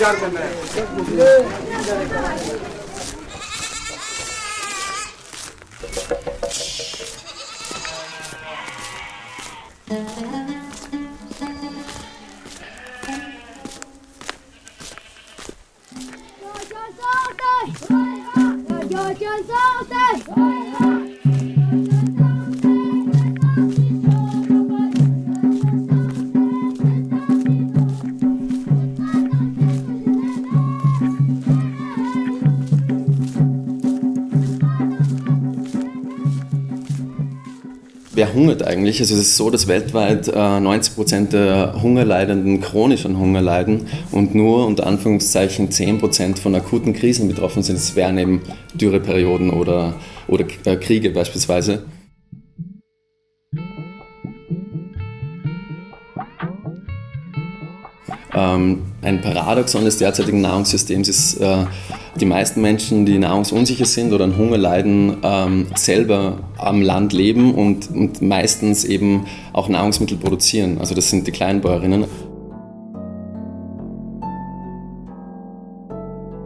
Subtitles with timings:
[0.00, 0.16] Wer
[0.96, 2.79] hungert
[38.80, 39.00] eigentlich?
[39.00, 43.86] Also es ist so, dass weltweit äh, 90 Prozent der Hungerleidenden chronisch an Hunger leiden
[44.10, 47.76] und nur unter Anführungszeichen 10 Prozent von akuten Krisen betroffen sind.
[47.76, 48.40] Das wären eben
[48.74, 49.94] Dürreperioden oder,
[50.28, 51.84] oder äh, Kriege beispielsweise.
[58.32, 61.66] Ähm, ein Paradoxon des derzeitigen Nahrungssystems ist, äh,
[62.16, 67.54] die meisten Menschen, die nahrungsunsicher sind oder an Hunger leiden, ähm, selber am Land leben
[67.54, 70.78] und, und meistens eben auch Nahrungsmittel produzieren.
[70.78, 72.04] Also das sind die Kleinbäuerinnen.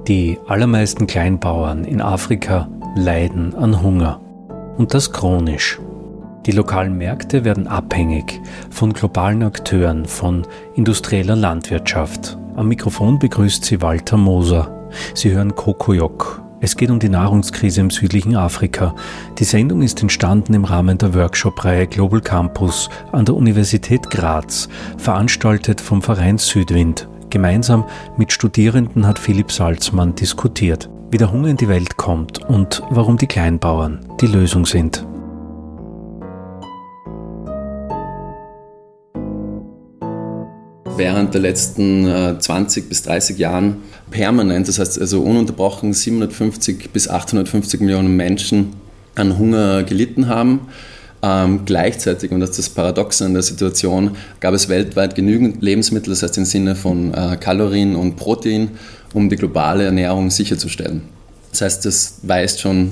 [0.07, 4.21] Die allermeisten Kleinbauern in Afrika leiden an Hunger.
[4.77, 5.81] Und das chronisch.
[6.45, 12.37] Die lokalen Märkte werden abhängig von globalen Akteuren, von industrieller Landwirtschaft.
[12.55, 14.84] Am Mikrofon begrüßt sie Walter Moser.
[15.15, 16.43] Sie hören Kokoyok.
[16.61, 18.95] Es geht um die Nahrungskrise im südlichen Afrika.
[19.39, 25.81] Die Sendung ist entstanden im Rahmen der Workshop-Reihe Global Campus an der Universität Graz, veranstaltet
[25.81, 27.07] vom Verein Südwind.
[27.29, 27.85] Gemeinsam
[28.17, 33.19] mit Studierenden hat Philipp Salzmann diskutiert, wie der Hunger in die Welt kommt und warum
[33.19, 35.05] die Kleinbauern die Lösung sind.
[40.97, 47.09] während der letzten 20 äh, bis 30 Jahren permanent, das heißt also ununterbrochen 750 bis
[47.09, 48.75] 850 Millionen Menschen
[49.15, 50.61] an Hunger gelitten haben.
[51.23, 56.11] Ähm, gleichzeitig, und das ist das Paradoxe an der Situation, gab es weltweit genügend Lebensmittel,
[56.11, 58.73] das heißt im Sinne von äh, Kalorien und Protein,
[59.15, 61.03] um die globale Ernährung sicherzustellen.
[61.51, 62.91] Das heißt, das weist schon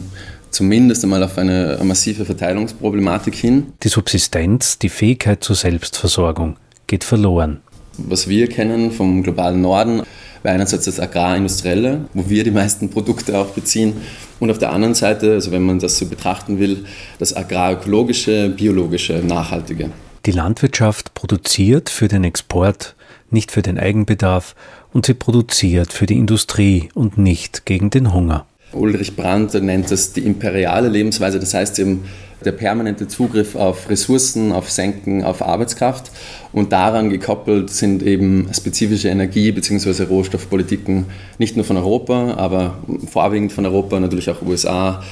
[0.51, 3.73] zumindest einmal auf eine massive Verteilungsproblematik hin.
[3.83, 6.57] Die Subsistenz, die Fähigkeit zur Selbstversorgung
[6.87, 7.61] geht verloren
[7.99, 10.03] was wir kennen vom globalen Norden,
[10.43, 13.95] wäre einerseits das Agrarindustrielle, wo wir die meisten Produkte auch beziehen,
[14.41, 16.85] und auf der anderen Seite, also wenn man das so betrachten will,
[17.21, 19.91] das agrarökologische, biologische, nachhaltige.
[20.27, 22.97] Die Landwirtschaft produziert für den Export,
[23.31, 24.57] nicht für den Eigenbedarf,
[24.93, 28.47] und sie produziert für die Industrie und nicht gegen den Hunger.
[28.73, 32.05] Ulrich Brandt nennt das die imperiale Lebensweise, das heißt eben
[32.45, 36.11] der permanente Zugriff auf Ressourcen, auf Senken, auf Arbeitskraft
[36.53, 40.05] und daran gekoppelt sind eben spezifische Energie- bzw.
[40.05, 41.07] Rohstoffpolitiken
[41.39, 45.03] nicht nur von Europa, aber vorwiegend von Europa, natürlich auch USA,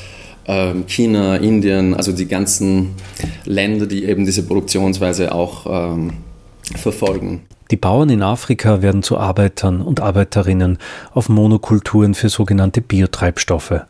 [0.46, 2.90] ähm, China, Indien, also die ganzen
[3.44, 6.14] Länder, die eben diese Produktionsweise auch ähm,
[6.76, 7.42] verfolgen.
[7.70, 10.78] Die Bauern in Afrika werden zu Arbeitern und Arbeiterinnen
[11.12, 13.82] auf Monokulturen für sogenannte Biotreibstoffe.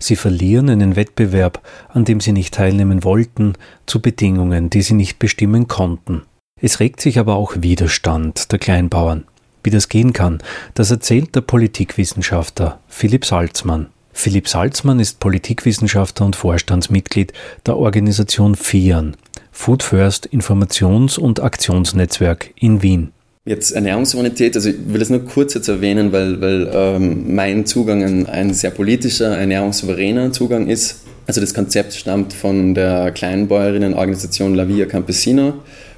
[0.00, 3.52] Sie verlieren einen Wettbewerb, an dem sie nicht teilnehmen wollten,
[3.86, 6.22] zu Bedingungen, die sie nicht bestimmen konnten.
[6.60, 9.24] Es regt sich aber auch Widerstand der Kleinbauern.
[9.62, 10.38] Wie das gehen kann,
[10.74, 13.86] das erzählt der Politikwissenschaftler Philipp Salzmann.
[14.12, 17.32] Philipp Salzmann ist Politikwissenschaftler und Vorstandsmitglied
[17.66, 19.16] der Organisation FIAN,
[19.52, 23.12] Food First Informations- und Aktionsnetzwerk in Wien.
[23.48, 28.04] Jetzt Ernährungssouveränität, also ich will das nur kurz jetzt erwähnen, weil, weil ähm, mein Zugang
[28.04, 30.96] ein, ein sehr politischer, ernährungssouveräner Zugang ist.
[31.26, 35.54] Also das Konzept stammt von der Kleinbäuerinnenorganisation La Via Campesina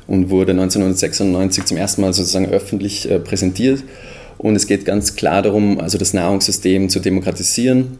[0.06, 3.82] und wurde 1996 zum ersten Mal sozusagen öffentlich äh, präsentiert.
[4.38, 7.98] Und es geht ganz klar darum, also das Nahrungssystem zu demokratisieren.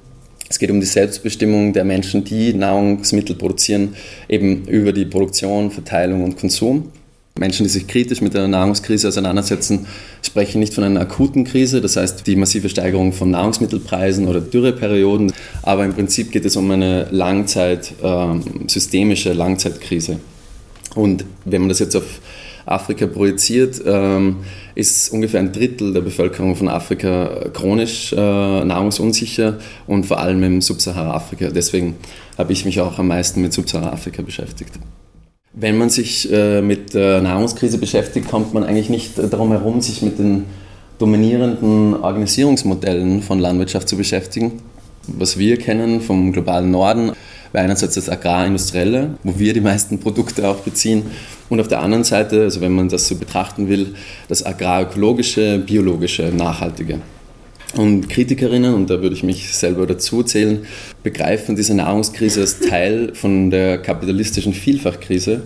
[0.49, 3.97] Es geht um die Selbstbestimmung der Menschen, die Nahrungsmittel produzieren,
[4.29, 6.93] eben über die Produktion, Verteilung und Konsum.
[7.41, 9.87] Menschen, die sich kritisch mit der Nahrungskrise auseinandersetzen,
[10.23, 15.33] sprechen nicht von einer akuten Krise, das heißt die massive Steigerung von Nahrungsmittelpreisen oder Dürreperioden,
[15.63, 20.21] aber im Prinzip geht es um eine Langzeit, äh, systemische Langzeitkrise.
[20.95, 22.05] Und wenn man das jetzt auf
[22.67, 24.37] Afrika projiziert, ähm,
[24.75, 30.61] ist ungefähr ein Drittel der Bevölkerung von Afrika chronisch äh, nahrungsunsicher und vor allem im
[30.61, 31.49] Subsahara-Afrika.
[31.49, 31.97] Deswegen
[32.37, 34.73] habe ich mich auch am meisten mit Subsahara-Afrika beschäftigt.
[35.53, 40.01] Wenn man sich äh, mit der Nahrungskrise beschäftigt, kommt man eigentlich nicht darum herum, sich
[40.01, 40.45] mit den
[40.99, 44.63] dominierenden Organisierungsmodellen von Landwirtschaft zu beschäftigen.
[45.09, 47.13] Was wir kennen vom globalen Norden,
[47.53, 51.03] weil einerseits das Agrarindustrielle, wo wir die meisten Produkte auch beziehen,
[51.49, 53.95] und auf der anderen Seite, also wenn man das so betrachten will,
[54.29, 57.01] das agrarökologische, biologische, nachhaltige.
[57.77, 60.67] Und Kritikerinnen, und da würde ich mich selber dazu zählen,
[61.03, 65.43] begreifen diese Nahrungskrise als Teil von der kapitalistischen Vielfachkrise,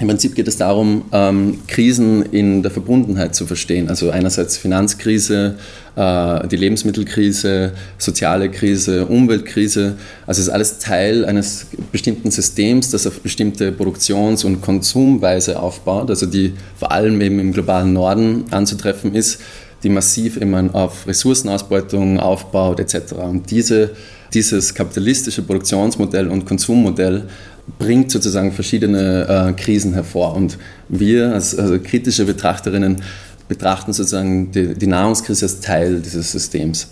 [0.00, 3.88] im Prinzip geht es darum, ähm, Krisen in der Verbundenheit zu verstehen.
[3.88, 5.54] Also einerseits Finanzkrise,
[5.94, 9.94] äh, die Lebensmittelkrise, soziale Krise, Umweltkrise.
[10.26, 16.10] Also es ist alles Teil eines bestimmten Systems, das auf bestimmte Produktions- und Konsumweise aufbaut,
[16.10, 19.40] also die vor allem eben im globalen Norden anzutreffen ist,
[19.82, 23.12] die massiv immer auf Ressourcenausbeutung aufbaut etc.
[23.14, 23.90] Und diese,
[24.32, 27.24] dieses kapitalistische Produktionsmodell und Konsummodell
[27.78, 30.34] bringt sozusagen verschiedene äh, Krisen hervor.
[30.34, 30.58] Und
[30.88, 33.02] wir als also kritische Betrachterinnen
[33.48, 36.88] betrachten sozusagen die, die Nahrungskrise als Teil dieses Systems.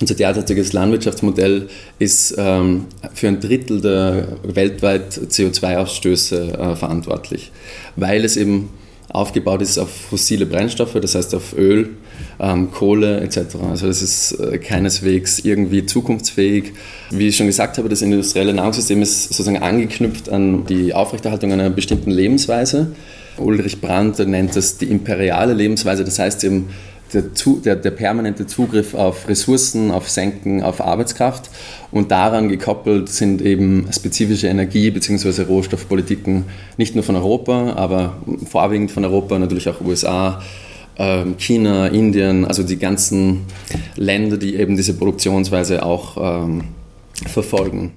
[0.00, 7.50] Unser derzeitiges Landwirtschaftsmodell ist ähm, für ein Drittel der weltweit CO2-Ausstöße äh, verantwortlich,
[7.96, 8.68] weil es eben
[9.10, 11.90] aufgebaut ist auf fossile Brennstoffe, das heißt auf Öl,
[12.40, 13.56] ähm, Kohle etc.
[13.70, 16.72] Also das ist äh, keineswegs irgendwie zukunftsfähig.
[17.10, 21.70] Wie ich schon gesagt habe, das industrielle Nahrungssystem ist sozusagen angeknüpft an die Aufrechterhaltung einer
[21.70, 22.92] bestimmten Lebensweise.
[23.38, 26.70] Ulrich Brandt nennt das die imperiale Lebensweise, das heißt eben
[27.12, 27.24] der,
[27.64, 31.50] der, der, permanente Zugriff auf Ressourcen, auf Senken, auf Arbeitskraft.
[31.90, 35.42] Und daran gekoppelt sind eben spezifische Energie- bzw.
[35.42, 36.44] Rohstoffpolitiken
[36.76, 40.42] nicht nur von Europa, aber vorwiegend von Europa, natürlich auch USA,
[40.98, 43.46] ähm, China, Indien, also die ganzen
[43.96, 46.64] Länder, die eben diese Produktionsweise auch ähm,
[47.26, 47.92] verfolgen.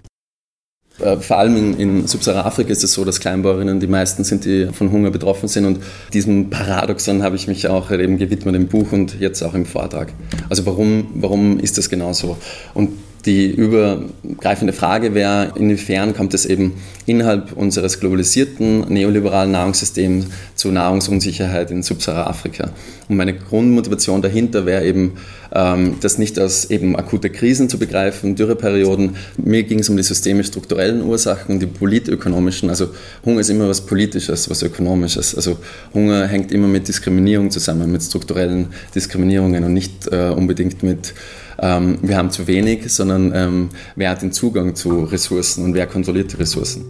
[1.02, 4.68] Äh, vor allem in, in Subsahara-Afrika ist es so, dass Kleinbäuerinnen die meisten sind, die
[4.72, 5.66] von Hunger betroffen sind.
[5.66, 5.80] Und
[6.14, 10.14] diesem Paradoxon habe ich mich auch eben gewidmet im Buch und jetzt auch im Vortrag.
[10.50, 12.38] Also warum, warum ist das genau so?
[12.74, 12.90] Und
[13.26, 16.74] die übergreifende Frage wäre, inwiefern kommt es eben
[17.06, 22.72] innerhalb unseres globalisierten neoliberalen Nahrungssystems zu Nahrungsunsicherheit in Subsahara-Afrika.
[23.10, 25.14] Und meine Grundmotivation dahinter wäre eben,
[25.54, 29.16] ähm, das nicht als eben akute Krisen zu begreifen, Dürreperioden.
[29.38, 32.70] Mir ging es um die systemisch-strukturellen Ursachen, die politökonomischen.
[32.70, 32.90] Also
[33.26, 35.36] Hunger ist immer was Politisches, was Ökonomisches.
[35.36, 35.58] Also
[35.94, 41.14] Hunger hängt immer mit Diskriminierung zusammen, mit strukturellen Diskriminierungen und nicht äh, unbedingt mit
[41.62, 45.86] ähm, wir haben zu wenig, sondern ähm, wer hat den Zugang zu Ressourcen und wer
[45.86, 46.86] kontrolliert die Ressourcen.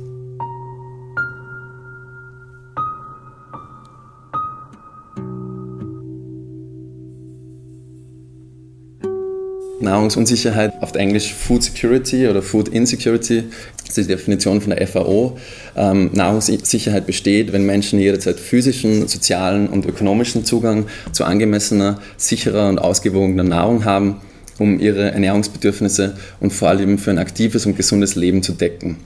[9.82, 13.46] Nahrungsunsicherheit, auf Englisch Food Security oder Food Insecurity,
[13.86, 15.38] das ist die Definition von der FAO.
[15.76, 22.80] Ähm, Nahrungssicherheit besteht, wenn Menschen jederzeit physischen, sozialen und ökonomischen Zugang zu angemessener, sicherer und
[22.80, 24.22] ausgewogener Nahrung haben
[24.62, 28.98] um ihre Ernährungsbedürfnisse und vor allem für ein aktives und gesundes Leben zu decken.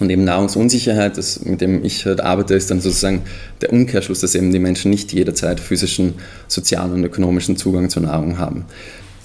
[0.00, 3.22] Und eben Nahrungsunsicherheit, das, mit dem ich halt arbeite, ist dann sozusagen
[3.60, 6.14] der Umkehrschluss, dass eben die Menschen nicht jederzeit physischen,
[6.48, 8.64] sozialen und ökonomischen Zugang zur Nahrung haben.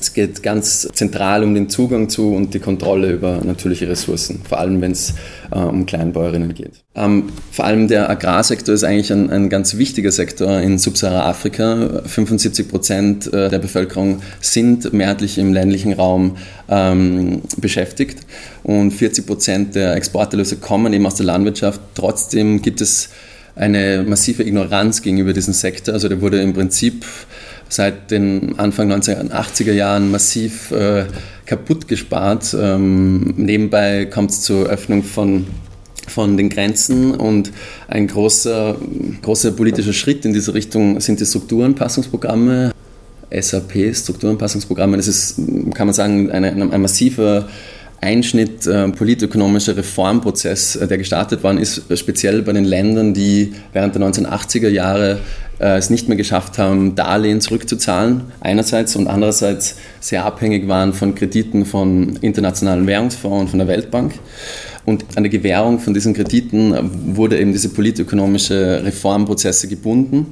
[0.02, 4.60] Es geht ganz zentral um den Zugang zu und die Kontrolle über natürliche Ressourcen, vor
[4.60, 5.14] allem wenn es
[5.52, 6.84] äh, um Kleinbäuerinnen geht.
[6.96, 12.04] Ähm, vor allem der Agrarsektor ist eigentlich ein, ein ganz wichtiger Sektor in Subsahara-Afrika.
[12.06, 16.38] 75 Prozent äh, der Bevölkerung sind mehrheitlich im ländlichen Raum
[16.70, 18.20] ähm, beschäftigt
[18.64, 21.82] und 40 Prozent der Exporterlöse kommen eben aus der Landwirtschaft.
[21.96, 23.10] Trotzdem gibt es
[23.56, 25.94] eine massive Ignoranz gegenüber diesem Sektor.
[25.94, 27.06] Also der wurde im Prinzip
[27.70, 31.06] seit den Anfang 1980er Jahren massiv äh,
[31.46, 32.56] kaputt gespart.
[32.60, 35.48] Ähm, nebenbei kommt es zur Öffnung von
[36.10, 37.52] von den Grenzen und
[37.88, 38.76] ein großer,
[39.22, 42.72] großer politischer Schritt in diese Richtung sind die Strukturanpassungsprogramme.
[43.32, 45.36] SAP, Strukturanpassungsprogramme, das ist,
[45.76, 47.48] kann man sagen, eine, ein massiver
[48.02, 53.96] Einschnitt, äh, politökonomischer Reformprozess, äh, der gestartet worden ist, speziell bei den Ländern, die während
[53.96, 55.20] der 1980er Jahre
[55.60, 61.14] äh, es nicht mehr geschafft haben, Darlehen zurückzuzahlen, einerseits und andererseits sehr abhängig waren von
[61.14, 64.14] Krediten von Internationalen Währungsfonds und von der Weltbank.
[64.86, 66.74] Und an der Gewährung von diesen Krediten
[67.16, 70.28] wurde eben diese politökonomische Reformprozesse gebunden.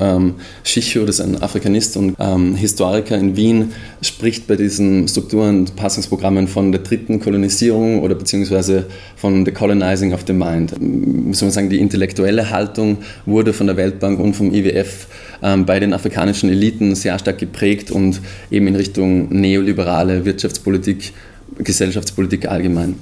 [0.00, 6.48] Ähm, Schicho, das ist ein Afrikanist und ähm, Historiker in Wien, spricht bei diesen Strukturanpassungsprogrammen
[6.48, 8.86] von der dritten Kolonisierung oder beziehungsweise
[9.16, 10.74] von the colonizing of the mind.
[10.80, 15.06] Muss man sagen, die intellektuelle Haltung wurde von der Weltbank und vom IWF
[15.42, 21.12] ähm, bei den afrikanischen Eliten sehr stark geprägt und eben in Richtung neoliberale Wirtschaftspolitik,
[21.58, 22.96] Gesellschaftspolitik allgemein.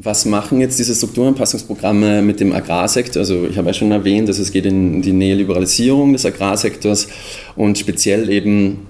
[0.00, 3.18] Was machen jetzt diese Strukturanpassungsprogramme mit dem Agrarsektor?
[3.18, 7.08] Also ich habe ja schon erwähnt, dass es geht in die Neoliberalisierung des Agrarsektors
[7.56, 8.86] und speziell eben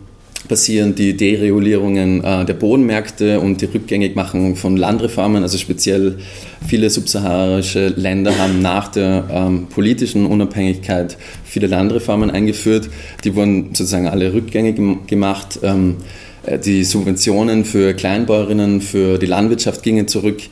[0.49, 5.43] passieren die Deregulierungen äh, der Bodenmärkte und die Rückgängigmachung von Landreformen.
[5.43, 6.19] Also speziell
[6.67, 12.91] viele subsaharische Länder haben nach der ähm, politischen Unabhängigkeit viele Landreformen eingeführt.
[13.25, 15.59] Die wurden sozusagen alle rückgängig gemacht.
[15.63, 15.97] Ähm,
[16.45, 20.43] äh, die Subventionen für Kleinbäuerinnen, für die Landwirtschaft gingen zurück.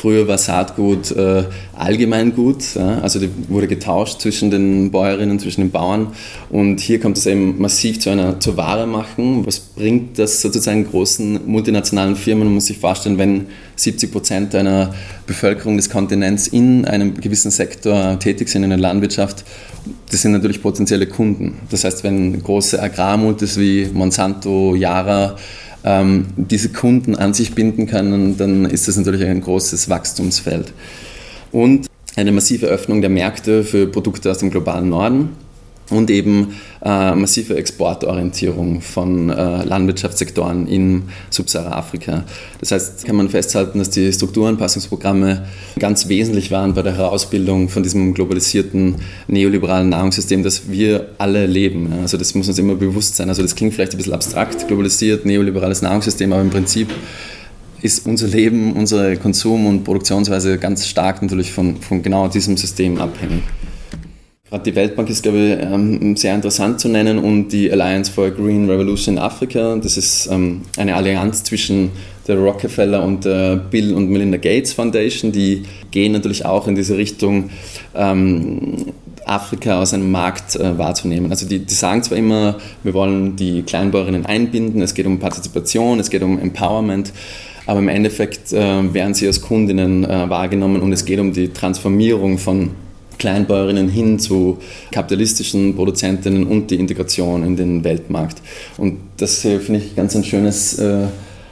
[0.00, 1.44] Früher war Saatgut äh,
[1.76, 3.00] allgemein gut, ja?
[3.00, 6.14] also die wurde getauscht zwischen den Bäuerinnen, zwischen den Bauern
[6.48, 9.44] und hier kommt es eben massiv zu einer zur Ware machen.
[9.44, 12.44] Was bringt das sozusagen großen multinationalen Firmen?
[12.44, 14.94] Man muss sich vorstellen, wenn 70 Prozent einer
[15.26, 19.44] Bevölkerung des Kontinents in einem gewissen Sektor tätig sind, in der Landwirtschaft,
[20.10, 21.58] das sind natürlich potenzielle Kunden.
[21.70, 25.36] Das heißt, wenn große Agrarmultis wie Monsanto, Yara,
[25.84, 30.72] ähm, diese Kunden an sich binden können, dann ist das natürlich ein großes Wachstumsfeld.
[31.52, 35.30] Und eine massive Öffnung der Märkte für Produkte aus dem globalen Norden
[35.90, 42.24] und eben äh, massive Exportorientierung von äh, Landwirtschaftssektoren in Subsahara-Afrika.
[42.60, 45.46] Das heißt, kann man festhalten, dass die Strukturanpassungsprogramme
[45.78, 51.92] ganz wesentlich waren bei der Herausbildung von diesem globalisierten neoliberalen Nahrungssystem, das wir alle leben.
[52.00, 53.28] Also das muss uns immer bewusst sein.
[53.28, 56.88] Also das klingt vielleicht ein bisschen abstrakt, globalisiert, neoliberales Nahrungssystem, aber im Prinzip
[57.82, 63.00] ist unser Leben, unsere Konsum- und Produktionsweise ganz stark natürlich von, von genau diesem System
[63.00, 63.42] abhängig.
[64.50, 68.26] Gerade die Weltbank ist, glaube ich, ähm, sehr interessant zu nennen und die Alliance for
[68.26, 69.76] a Green Revolution in Afrika.
[69.76, 71.90] Das ist ähm, eine Allianz zwischen
[72.26, 75.30] der Rockefeller und der Bill und Melinda Gates Foundation.
[75.30, 77.50] Die gehen natürlich auch in diese Richtung,
[77.94, 78.86] ähm,
[79.24, 81.30] Afrika aus einem Markt äh, wahrzunehmen.
[81.30, 86.00] Also die, die, sagen zwar immer, wir wollen die Kleinbäuerinnen einbinden, es geht um Partizipation,
[86.00, 87.12] es geht um Empowerment,
[87.66, 91.50] aber im Endeffekt äh, werden sie als Kundinnen äh, wahrgenommen und es geht um die
[91.50, 92.70] Transformierung von
[93.20, 94.58] Kleinbäuerinnen hin zu
[94.90, 98.42] kapitalistischen Produzentinnen und die Integration in den Weltmarkt.
[98.76, 101.06] Und das finde ich ganz ein schönes äh,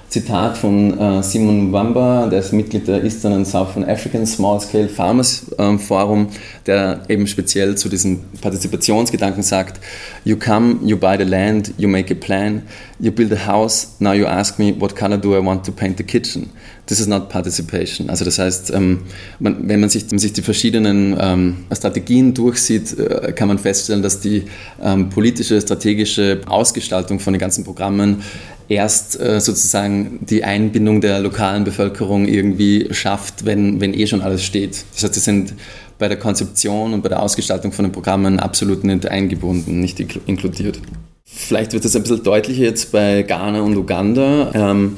[0.09, 4.89] Zitat von äh, Simon Wamba, der ist Mitglied der Eastern and Southern African Small Scale
[4.89, 6.29] Farmers ähm, Forum,
[6.65, 9.79] der eben speziell zu diesem Partizipationsgedanken sagt,
[10.25, 12.63] you come, you buy the land, you make a plan,
[12.99, 15.99] you build a house, now you ask me, what color do I want to paint
[15.99, 16.49] the kitchen?
[16.89, 18.09] This is not participation.
[18.09, 19.01] Also das heißt, ähm,
[19.39, 24.03] man, wenn man sich, man sich die verschiedenen ähm, Strategien durchsieht, äh, kann man feststellen,
[24.03, 24.45] dass die
[24.83, 28.23] ähm, politische, strategische Ausgestaltung von den ganzen Programmen
[28.71, 34.43] erst äh, sozusagen die Einbindung der lokalen Bevölkerung irgendwie schafft, wenn, wenn eh schon alles
[34.43, 34.85] steht.
[34.95, 35.53] Das heißt, sie sind
[35.99, 40.81] bei der Konzeption und bei der Ausgestaltung von den Programmen absolut nicht eingebunden, nicht inkludiert.
[41.27, 44.51] Vielleicht wird das ein bisschen deutlicher jetzt bei Ghana und Uganda.
[44.55, 44.97] Ähm,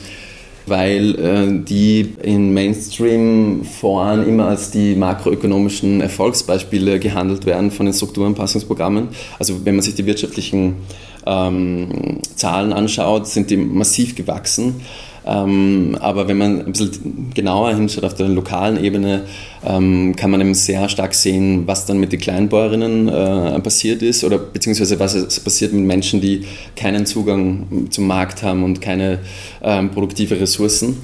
[0.67, 9.09] weil äh, die in Mainstream-Foren immer als die makroökonomischen Erfolgsbeispiele gehandelt werden von den Strukturanpassungsprogrammen.
[9.39, 10.77] Also wenn man sich die wirtschaftlichen
[11.27, 14.81] ähm, Zahlen anschaut, sind die massiv gewachsen.
[15.27, 19.23] Ähm, aber wenn man ein bisschen genauer hinschaut auf der lokalen Ebene,
[19.65, 24.25] ähm, kann man eben sehr stark sehen, was dann mit den Kleinbäuerinnen äh, passiert ist
[24.25, 26.47] oder beziehungsweise was ist passiert mit Menschen, die
[26.77, 29.19] keinen Zugang zum Markt haben und keine
[29.63, 30.97] ähm, produktive Ressourcen.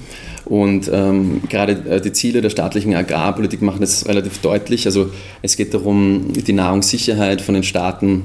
[0.46, 4.86] Und ähm, gerade äh, die Ziele der staatlichen Agrarpolitik machen das relativ deutlich.
[4.86, 5.10] Also
[5.42, 8.22] es geht darum, die Nahrungssicherheit von den Staaten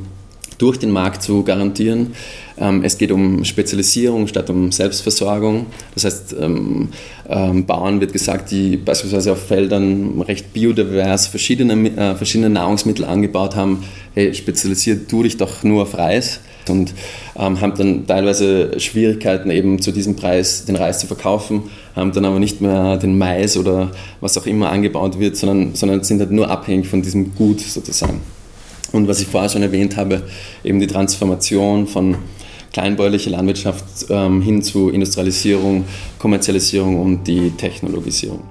[0.62, 2.14] durch den Markt zu garantieren.
[2.58, 5.66] Ähm, es geht um Spezialisierung statt um Selbstversorgung.
[5.96, 6.90] Das heißt, ähm,
[7.28, 13.56] ähm, Bauern wird gesagt, die beispielsweise auf Feldern recht biodivers verschiedene, äh, verschiedene Nahrungsmittel angebaut
[13.56, 16.94] haben, hey, spezialisiert du dich doch nur auf Reis und
[17.36, 21.64] ähm, haben dann teilweise Schwierigkeiten eben zu diesem Preis den Reis zu verkaufen,
[21.96, 26.04] haben dann aber nicht mehr den Mais oder was auch immer angebaut wird, sondern, sondern
[26.04, 28.22] sind halt nur abhängig von diesem Gut sozusagen.
[28.92, 30.24] Und was ich vorher schon erwähnt habe,
[30.64, 32.18] eben die Transformation von
[32.74, 35.86] kleinbäuerlicher Landwirtschaft ähm, hin zu Industrialisierung,
[36.20, 38.42] Kommerzialisierung und die Technologisierung.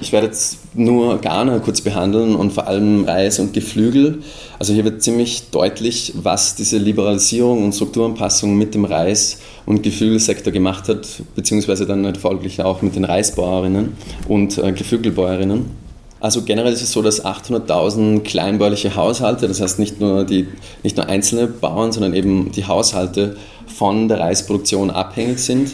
[0.00, 4.22] Ich werde jetzt nur Ghana kurz behandeln und vor allem Reis und Geflügel.
[4.58, 10.52] Also hier wird ziemlich deutlich, was diese Liberalisierung und Strukturanpassung mit dem Reis- und Geflügelsektor
[10.52, 13.96] gemacht hat, beziehungsweise dann halt folglich auch mit den Reisbäuerinnen
[14.28, 15.82] und äh, Geflügelbäuerinnen.
[16.20, 20.46] Also generell ist es so, dass 800.000 kleinbäuerliche Haushalte, das heißt nicht nur, die,
[20.84, 25.72] nicht nur einzelne Bauern, sondern eben die Haushalte von der Reisproduktion abhängig sind.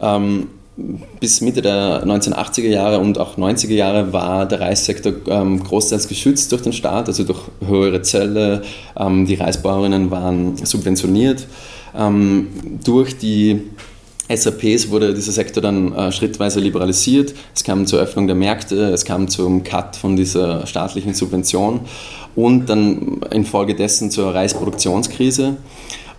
[0.00, 0.48] Ähm,
[1.20, 6.52] bis Mitte der 1980er Jahre und auch 90er Jahre war der Reissektor ähm, großteils geschützt
[6.52, 8.62] durch den Staat, also durch höhere Zölle.
[8.96, 11.46] Ähm, die Reisbauerinnen waren subventioniert.
[11.96, 12.48] Ähm,
[12.84, 13.62] durch die
[14.28, 17.34] SAPs wurde dieser Sektor dann äh, schrittweise liberalisiert.
[17.54, 21.80] Es kam zur Öffnung der Märkte, es kam zum Cut von dieser staatlichen Subvention
[22.34, 25.56] und dann infolgedessen zur Reisproduktionskrise.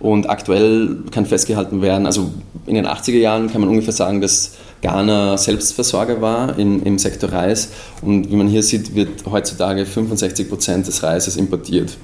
[0.00, 2.30] Und aktuell kann festgehalten werden, also
[2.66, 7.32] in den 80er Jahren kann man ungefähr sagen, dass Ghana Selbstversorger war in, im Sektor
[7.32, 7.70] Reis.
[8.02, 11.96] Und wie man hier sieht, wird heutzutage 65 Prozent des Reises importiert.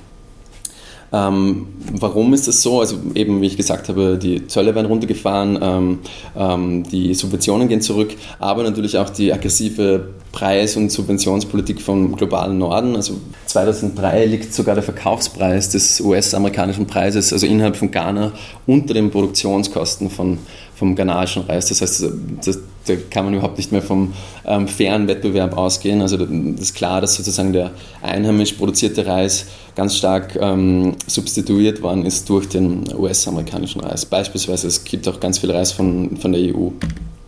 [1.12, 2.80] Ähm, warum ist das so?
[2.80, 5.98] Also eben, wie ich gesagt habe, die Zölle werden runtergefahren, ähm,
[6.36, 12.58] ähm, die Subventionen gehen zurück, aber natürlich auch die aggressive Preis- und Subventionspolitik vom globalen
[12.58, 12.96] Norden.
[12.96, 13.14] Also
[13.46, 18.32] 2003 liegt sogar der Verkaufspreis des US-amerikanischen Preises, also innerhalb von Ghana,
[18.66, 20.38] unter den Produktionskosten von
[20.74, 21.68] vom ghanaischen Reis.
[21.68, 22.04] Das heißt,
[22.44, 24.12] das, da kann man überhaupt nicht mehr vom
[24.44, 26.02] ähm, fairen Wettbewerb ausgehen.
[26.02, 26.28] Also das
[26.60, 27.70] ist klar, dass sozusagen der
[28.02, 34.04] einheimisch produzierte Reis ganz stark ähm, substituiert worden ist durch den US-amerikanischen Reis.
[34.04, 36.70] Beispielsweise, es gibt auch ganz viel Reis von, von der EU.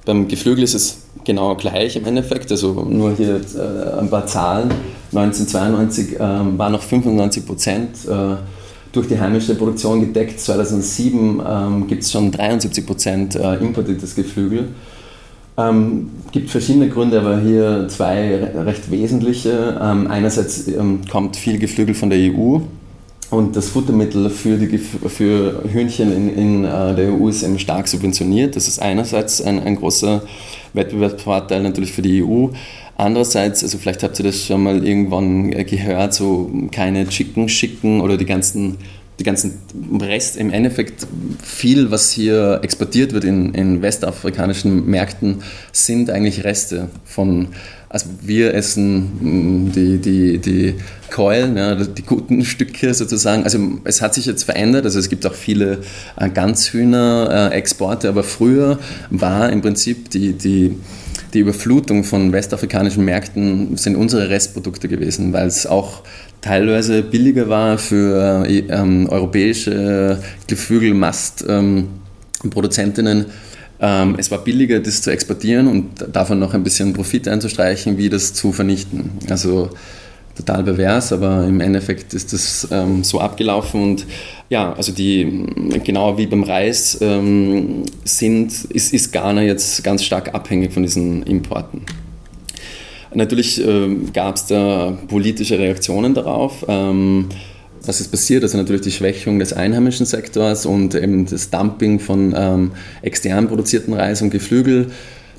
[0.07, 4.71] Beim Geflügel ist es genau gleich im Endeffekt, also nur hier äh, ein paar Zahlen.
[5.13, 8.37] 1992 äh, waren noch 95 Prozent äh,
[8.93, 10.39] durch die heimische Produktion gedeckt.
[10.39, 14.69] 2007 ähm, gibt es schon 73 Prozent äh, importiertes Geflügel.
[15.59, 19.77] Ähm, gibt verschiedene Gründe, aber hier zwei recht wesentliche.
[19.83, 22.61] Ähm, einerseits ähm, kommt viel Geflügel von der EU
[23.31, 27.89] und das Futtermittel für, die, für Hühnchen in, in uh, der EU ist eben stark
[27.89, 28.55] subventioniert.
[28.55, 30.23] Das ist einerseits ein, ein großer
[30.75, 32.49] Wettbewerbsvorteil natürlich für die EU.
[32.97, 38.01] Andererseits, also vielleicht habt ihr das schon mal irgendwann äh, gehört, so keine Chicken schicken
[38.01, 38.79] oder die ganzen,
[39.19, 39.59] die ganzen
[40.01, 41.07] Rest, im Endeffekt
[41.43, 45.43] viel, was hier exportiert wird in, in westafrikanischen Märkten,
[45.73, 47.49] sind eigentlich Reste von
[47.97, 50.75] also wir essen mm, die, die, die
[51.11, 53.45] Keulen, ja, die guten Stücke sozusagen.
[53.45, 55.79] Also es hat sich jetzt verändert, also es gibt auch viele
[56.19, 60.77] äh, Ganzhühner-Exporte, aber früher war im Prinzip die, die
[61.33, 66.03] die Überflutung von westafrikanischen Märkten sind unsere Restprodukte gewesen, weil es auch
[66.41, 73.19] teilweise billiger war für äh, ähm, europäische Geflügelmastproduzentinnen.
[73.19, 73.27] Ähm,
[73.79, 78.33] es war billiger, das zu exportieren und davon noch ein bisschen Profit einzustreichen, wie das
[78.33, 79.11] zu vernichten.
[79.29, 79.71] Also
[80.37, 84.07] total pervers, aber im Endeffekt ist das ähm, so abgelaufen und
[84.49, 85.45] ja, also die,
[85.83, 91.23] genau wie beim Reis, ähm, sind, ist, ist Ghana jetzt ganz stark abhängig von diesen
[91.25, 91.83] Importen.
[93.15, 96.65] Natürlich äh, gab es da politische Reaktionen darauf.
[97.85, 98.43] Was ist passiert?
[98.43, 103.95] Also natürlich die Schwächung des einheimischen Sektors und eben das Dumping von ähm, extern produzierten
[103.95, 104.91] Reis und Geflügel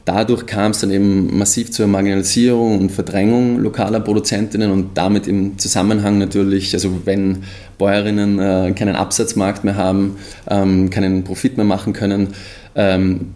[0.08, 5.58] dadurch kam es dann eben massiv zur Marginalisierung und Verdrängung lokaler Produzentinnen und damit im
[5.58, 7.44] Zusammenhang natürlich, also wenn
[7.78, 10.16] Bäuerinnen äh, keinen Absatzmarkt mehr haben,
[10.50, 12.30] ähm, keinen Profit mehr machen können,
[12.76, 13.34] ähm,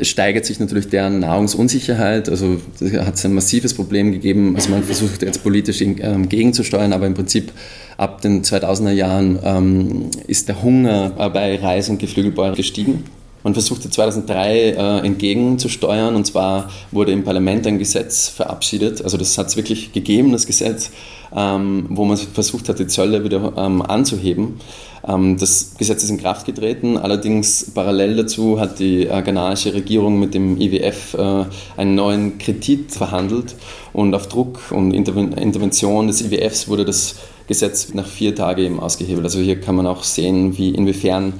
[0.00, 2.28] steigert sich natürlich deren Nahrungsunsicherheit.
[2.28, 2.58] Also
[3.00, 4.54] hat es ein massives Problem gegeben.
[4.56, 7.52] Also man versucht jetzt politisch ähm, gegenzusteuern, aber im Prinzip
[7.98, 13.04] ab den 2000er Jahren ähm, ist der Hunger bei Reis- und Geflügelbäuern gestiegen.
[13.44, 19.38] Man versuchte 2003 äh, entgegenzusteuern und zwar wurde im Parlament ein Gesetz verabschiedet, also das
[19.38, 20.90] hat es wirklich gegeben, das Gesetz,
[21.34, 24.60] ähm, wo man versucht hat, die Zölle wieder ähm, anzuheben.
[25.06, 30.18] Ähm, das Gesetz ist in Kraft getreten, allerdings parallel dazu hat die äh, ghanaische Regierung
[30.18, 31.44] mit dem IWF äh,
[31.76, 33.54] einen neuen Kredit verhandelt
[33.92, 37.14] und auf Druck und Interven Intervention des IWFs wurde das
[37.48, 39.24] Gesetz nach vier Tagen eben ausgehebelt.
[39.24, 41.32] Also hier kann man auch sehen, wie inwiefern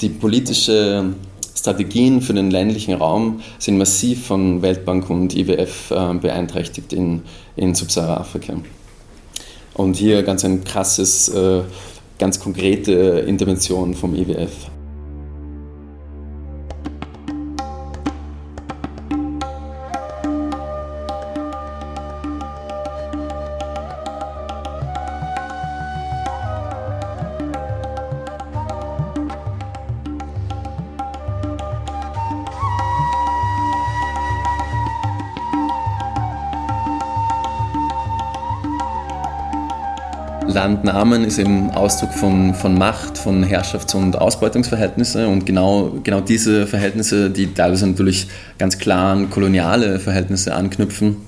[0.00, 1.14] die politische
[1.54, 7.22] Strategien für den ländlichen Raum sind massiv von Weltbank und IWF äh, beeinträchtigt in,
[7.56, 8.54] in Subsahara-Afrika.
[9.74, 11.62] Und hier ganz ein krasses, äh,
[12.18, 12.92] ganz konkrete
[13.26, 14.70] Intervention vom IWF.
[40.56, 46.66] Landnamen ist eben Ausdruck von, von Macht, von Herrschafts- und Ausbeutungsverhältnissen und genau, genau diese
[46.66, 51.18] Verhältnisse, die teilweise natürlich ganz klar an koloniale Verhältnisse anknüpfen,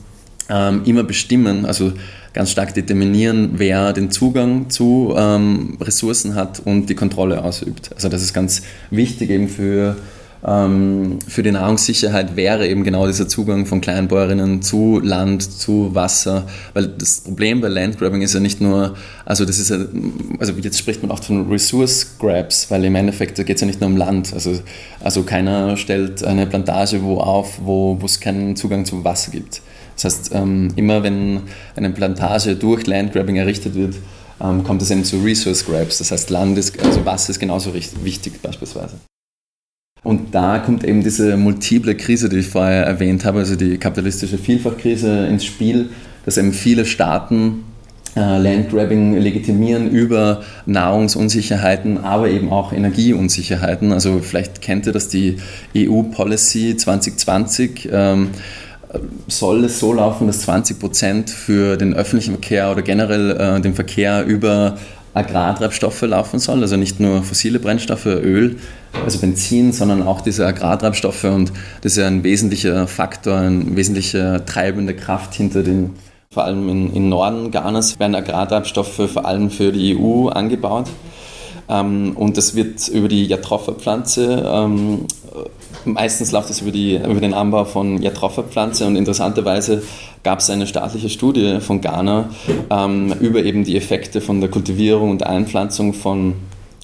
[0.48, 1.92] ähm, immer bestimmen, also
[2.32, 7.90] ganz stark determinieren, wer den Zugang zu ähm, Ressourcen hat und die Kontrolle ausübt.
[7.94, 9.96] Also das ist ganz wichtig eben für
[10.40, 16.86] für die Nahrungssicherheit wäre eben genau dieser Zugang von Kleinbäuerinnen zu Land, zu Wasser, weil
[16.86, 19.78] das Problem bei Landgrabbing ist ja nicht nur, also das ist ja,
[20.38, 23.80] also jetzt spricht man auch von Resource Grabs, weil im Endeffekt geht es ja nicht
[23.80, 24.52] nur um Land, also,
[25.00, 29.60] also keiner stellt eine Plantage wo auf, wo es keinen Zugang zum Wasser gibt.
[29.96, 31.40] Das heißt, ähm, immer wenn
[31.74, 33.96] eine Plantage durch Landgrabbing errichtet wird,
[34.40, 37.74] ähm, kommt es eben zu Resource Grabs, das heißt Land ist, also Wasser ist genauso
[37.74, 38.94] wichtig beispielsweise.
[40.02, 44.38] Und da kommt eben diese multiple Krise, die ich vorher erwähnt habe, also die kapitalistische
[44.38, 45.90] Vielfachkrise ins Spiel,
[46.24, 47.64] dass eben viele Staaten
[48.16, 53.92] äh, Landgrabbing legitimieren über Nahrungsunsicherheiten, aber eben auch Energieunsicherheiten.
[53.92, 55.36] Also vielleicht kennt ihr das, die
[55.76, 58.30] EU-Policy 2020 ähm,
[59.26, 63.74] soll es so laufen, dass 20 Prozent für den öffentlichen Verkehr oder generell äh, den
[63.74, 64.78] Verkehr über
[65.14, 68.56] Agrartreibstoffe laufen soll, also nicht nur fossile Brennstoffe, Öl,
[69.04, 71.24] also Benzin, sondern auch diese Agrartreibstoffe.
[71.24, 75.94] Und das ist ja ein wesentlicher Faktor, eine wesentliche treibende Kraft hinter den,
[76.30, 80.86] vor allem in, in Norden Ghanas werden Agrartreibstoffe vor allem für die EU angebaut.
[81.68, 85.06] Ähm, und das wird über die Jatropha-Pflanze ähm,
[85.94, 89.82] Meistens läuft es über, über den Anbau von Jatropha-Pflanze und interessanterweise
[90.22, 92.28] gab es eine staatliche Studie von Ghana
[92.70, 96.34] ähm, über eben die Effekte von der Kultivierung und Einpflanzung von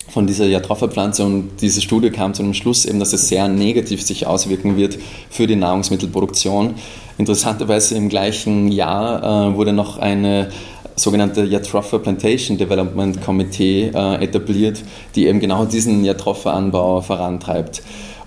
[0.09, 4.03] von dieser Jatropha-Pflanze und diese Studie kam zu dem Schluss eben, dass es sehr negativ
[4.03, 4.99] sich auswirken wird
[5.31, 6.75] für die Nahrungsmittelproduktion.
[7.19, 10.51] Interessanterweise im gleichen Jahr äh, wurde noch eine
[10.97, 14.83] sogenannte Jatropha Plantation Development Committee äh, etabliert,
[15.17, 17.83] die eben genau diesen Jatropha-Anbau vorantreibt.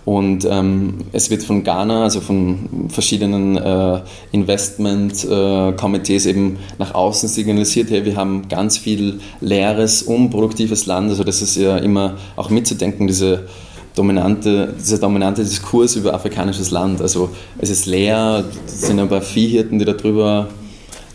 [0.08, 4.00] Und ähm, es wird von Ghana, also von verschiedenen äh,
[4.32, 11.10] Investment-Komitees äh, eben nach außen signalisiert, hey, wir haben ganz viel leeres, unproduktives Land.
[11.10, 13.48] Also das ist ja immer auch mitzudenken, diese
[13.96, 17.02] dominante, dieser dominante Diskurs über afrikanisches Land.
[17.02, 20.48] Also es ist leer, es sind ein paar Viehhirten, die da drüber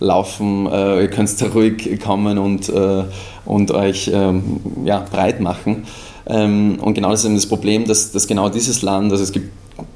[0.00, 0.66] laufen.
[0.66, 3.04] Äh, ihr könnt da ruhig kommen und, äh,
[3.46, 5.84] und euch ähm, ja, breit machen.
[6.26, 9.32] Ähm, und genau das ist eben das Problem, dass, dass genau dieses Land, also es
[9.32, 9.50] gibt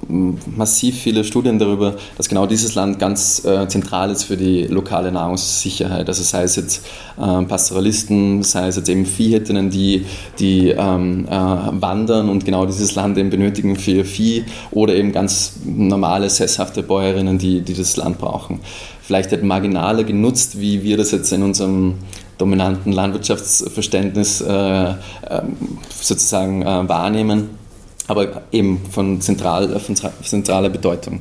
[0.08, 5.10] massiv viele Studien darüber, dass genau dieses Land ganz äh, zentral ist für die lokale
[5.12, 6.08] Nahrungssicherheit.
[6.08, 6.86] Also sei es jetzt
[7.18, 10.06] äh, Pastoralisten, sei es jetzt eben Viehhirtinnen, die,
[10.38, 15.12] die ähm, äh, wandern und genau dieses Land eben benötigen für ihr Vieh oder eben
[15.12, 18.60] ganz normale, sesshafte Bäuerinnen, die, die das Land brauchen.
[19.02, 21.94] Vielleicht hat marginaler genutzt, wie wir das jetzt in unserem
[22.38, 24.96] dominanten Landwirtschaftsverständnis äh, ähm,
[26.00, 27.50] sozusagen äh, wahrnehmen,
[28.08, 31.20] aber eben von, zentral, von zentraler Bedeutung.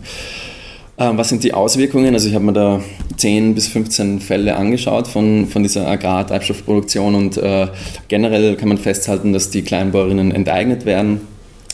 [0.98, 2.14] Ähm, was sind die Auswirkungen?
[2.14, 2.82] Also ich habe mir da
[3.18, 7.68] 10 bis 15 Fälle angeschaut von, von dieser Agrartreibstoffproduktion und äh,
[8.08, 11.22] generell kann man festhalten, dass die Kleinbäuerinnen enteignet werden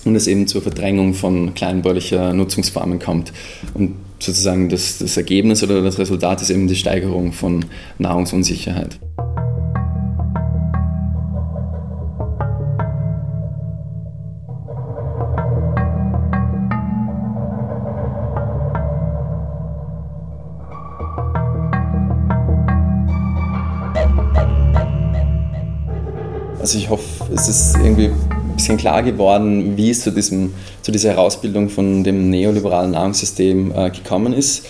[0.05, 3.31] und es eben zur Verdrängung von kleinbäuerlicher Nutzungsformen kommt.
[3.75, 7.65] Und sozusagen das, das Ergebnis oder das Resultat ist eben die Steigerung von
[7.99, 8.99] Nahrungsunsicherheit.
[26.71, 30.93] Also ich hoffe, es ist irgendwie ein bisschen klar geworden, wie es zu, diesem, zu
[30.93, 34.65] dieser Herausbildung von dem neoliberalen Nahrungssystem äh, gekommen ist.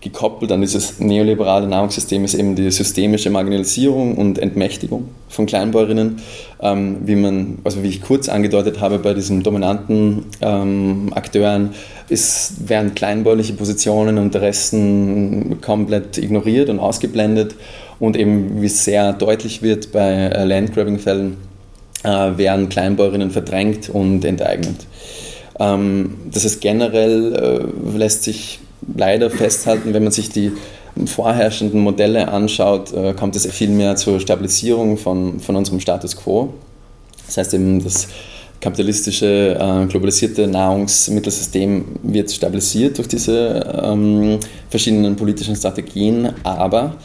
[0.00, 6.22] Gekoppelt an dieses neoliberale Nahrungssystem ist eben die systemische Marginalisierung und Entmächtigung von Kleinbäuerinnen,
[6.62, 11.74] ähm, wie man, also wie ich kurz angedeutet habe, bei diesen dominanten ähm, Akteuren
[12.08, 17.56] ist, werden kleinbäuerliche Positionen und Interessen komplett ignoriert und ausgeblendet
[18.02, 21.36] und eben wie sehr deutlich wird bei äh, Landgrabbing-Fällen,
[22.02, 24.86] äh, werden Kleinbäuerinnen verdrängt und enteignet.
[25.60, 27.32] Ähm, das heißt, generell
[27.94, 28.58] äh, lässt sich
[28.96, 30.50] leider festhalten, wenn man sich die
[31.06, 36.52] vorherrschenden Modelle anschaut, kommt es viel mehr zur Stabilisierung von, von unserem Status quo.
[37.26, 38.08] Das heißt eben, das
[38.60, 46.96] kapitalistische, äh, globalisierte Nahrungsmittelsystem wird stabilisiert durch diese ähm, verschiedenen politischen Strategien, aber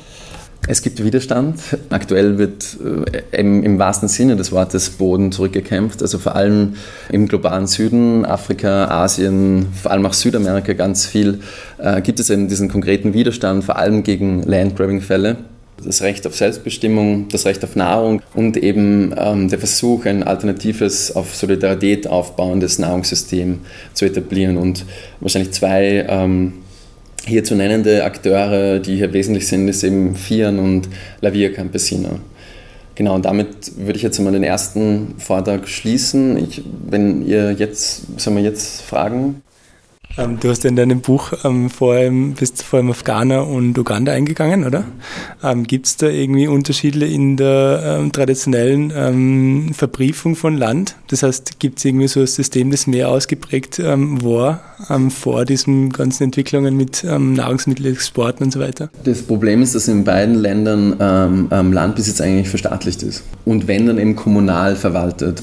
[0.68, 1.60] es gibt Widerstand.
[1.90, 2.78] Aktuell wird
[3.32, 6.02] äh, im, im, wahrsten Sinne des Wortes Boden zurückgekämpft.
[6.02, 6.76] Also vor allem
[7.10, 11.40] im globalen Süden, Afrika, Asien, vor allem auch Südamerika ganz viel,
[11.78, 15.38] äh, gibt es eben diesen konkreten Widerstand, vor allem gegen Landgrabbing-Fälle.
[15.86, 21.16] Das Recht auf Selbstbestimmung, das Recht auf Nahrung und eben ähm, der Versuch, ein alternatives,
[21.16, 23.60] auf Solidarität aufbauendes Nahrungssystem
[23.94, 24.58] zu etablieren.
[24.58, 24.86] Und
[25.20, 26.54] wahrscheinlich zwei ähm,
[27.28, 30.90] hier zu nennende Akteure, die hier wesentlich sind, ist eben Fian und
[31.22, 32.20] La Via Campesina.
[32.96, 36.38] Genau, und damit würde ich jetzt mal den ersten Vortrag schließen.
[36.38, 39.44] Ich, wenn ihr jetzt, sollen wir jetzt fragen?
[40.18, 43.78] Ähm, du hast in deinem Buch ähm, vor allem, bist vor allem auf Ghana und
[43.78, 44.84] Uganda eingegangen, oder?
[45.44, 50.96] Ähm, Gibt es da irgendwie Unterschiede in der ähm, traditionellen ähm, Verbriefung von Land?
[51.10, 54.62] Das heißt, gibt es irgendwie so ein System, das mehr ausgeprägt ähm, war
[55.10, 58.90] vor diesen ganzen Entwicklungen mit Nahrungsmittelexporten und so weiter?
[59.04, 60.98] Das Problem ist, dass in beiden Ländern
[61.74, 65.42] Landbesitz eigentlich verstaatlicht ist und wenn dann eben kommunal verwaltet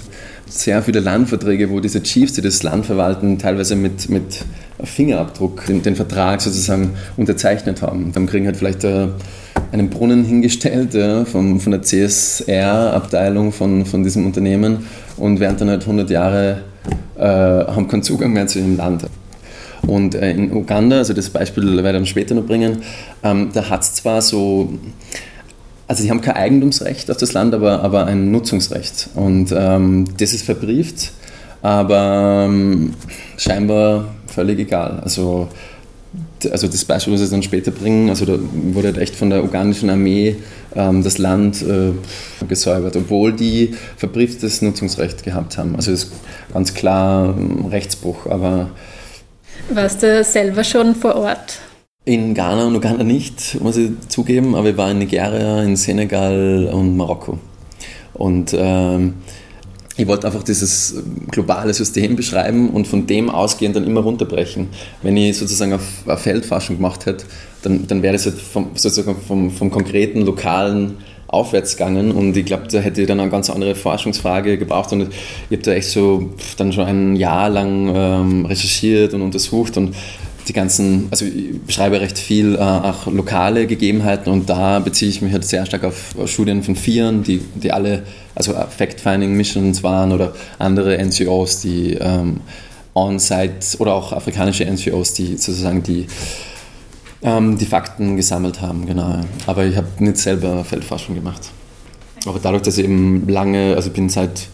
[0.48, 4.44] sehr viele Landverträge, wo diese Chiefs, die das Land verwalten, teilweise mit, mit
[4.82, 8.12] Fingerabdruck den, den Vertrag sozusagen unterzeichnet haben.
[8.12, 9.08] Dann kriegen halt vielleicht äh,
[9.72, 15.70] einen Brunnen hingestellt ja, vom, von der CSR-Abteilung von, von diesem Unternehmen und werden dann
[15.70, 16.62] halt 100 Jahre
[17.16, 19.06] äh, haben keinen Zugang mehr zu dem Land.
[19.87, 22.82] Und äh, in Uganda, also das Beispiel werde ich später noch bringen,
[23.22, 24.72] ähm, da hat es zwar so
[25.87, 29.10] also sie haben kein Eigentumsrecht auf das Land, aber, aber ein Nutzungsrecht.
[29.14, 31.12] Und ähm, das ist verbrieft,
[31.62, 32.94] aber ähm,
[33.37, 35.00] scheinbar völlig egal.
[35.02, 35.48] Also,
[36.50, 39.42] also das Beispiel, was sie dann später bringen, also da wurde halt echt von der
[39.42, 40.36] ugandischen Armee
[40.74, 41.92] ähm, das Land äh,
[42.46, 45.76] gesäubert, obwohl die verbrieftes Nutzungsrecht gehabt haben.
[45.76, 46.12] Also das ist
[46.52, 48.70] ganz klar ähm, Rechtsbruch, aber...
[49.70, 51.58] Warst du selber schon vor Ort?
[52.04, 56.68] In Ghana und Uganda nicht, muss ich zugeben, aber ich war in Nigeria, in Senegal
[56.70, 57.38] und Marokko.
[58.12, 59.14] Und ähm,
[59.96, 60.96] ich wollte einfach dieses
[61.30, 64.68] globale System beschreiben und von dem ausgehend dann immer runterbrechen.
[65.02, 67.26] Wenn ich sozusagen auf Feldforschung gemacht hätte,
[67.62, 72.12] dann, dann wäre das halt vom, sozusagen vom, vom konkreten, lokalen aufwärts gegangen.
[72.12, 74.92] Und ich glaube, da hätte ich dann eine ganz andere Forschungsfrage gebraucht.
[74.92, 75.02] Und
[75.50, 79.76] ich habe da echt so dann schon ein Jahr lang ähm, recherchiert und untersucht.
[79.76, 79.94] Und
[80.48, 85.22] die ganzen, also ich beschreibe recht viel äh, auch lokale Gegebenheiten und da beziehe ich
[85.22, 88.02] mich halt sehr stark auf Studien von Vieren, die, die alle,
[88.35, 92.40] also Fact-Finding-Missions waren oder andere NGOs, die ähm,
[92.94, 96.07] on-site oder auch afrikanische NGOs, die sozusagen die,
[97.22, 99.20] ähm, die Fakten gesammelt haben, genau.
[99.46, 101.50] Aber ich habe nicht selber Feldforschung gemacht.
[102.26, 104.48] Aber dadurch, dass ich eben lange, also ich bin seit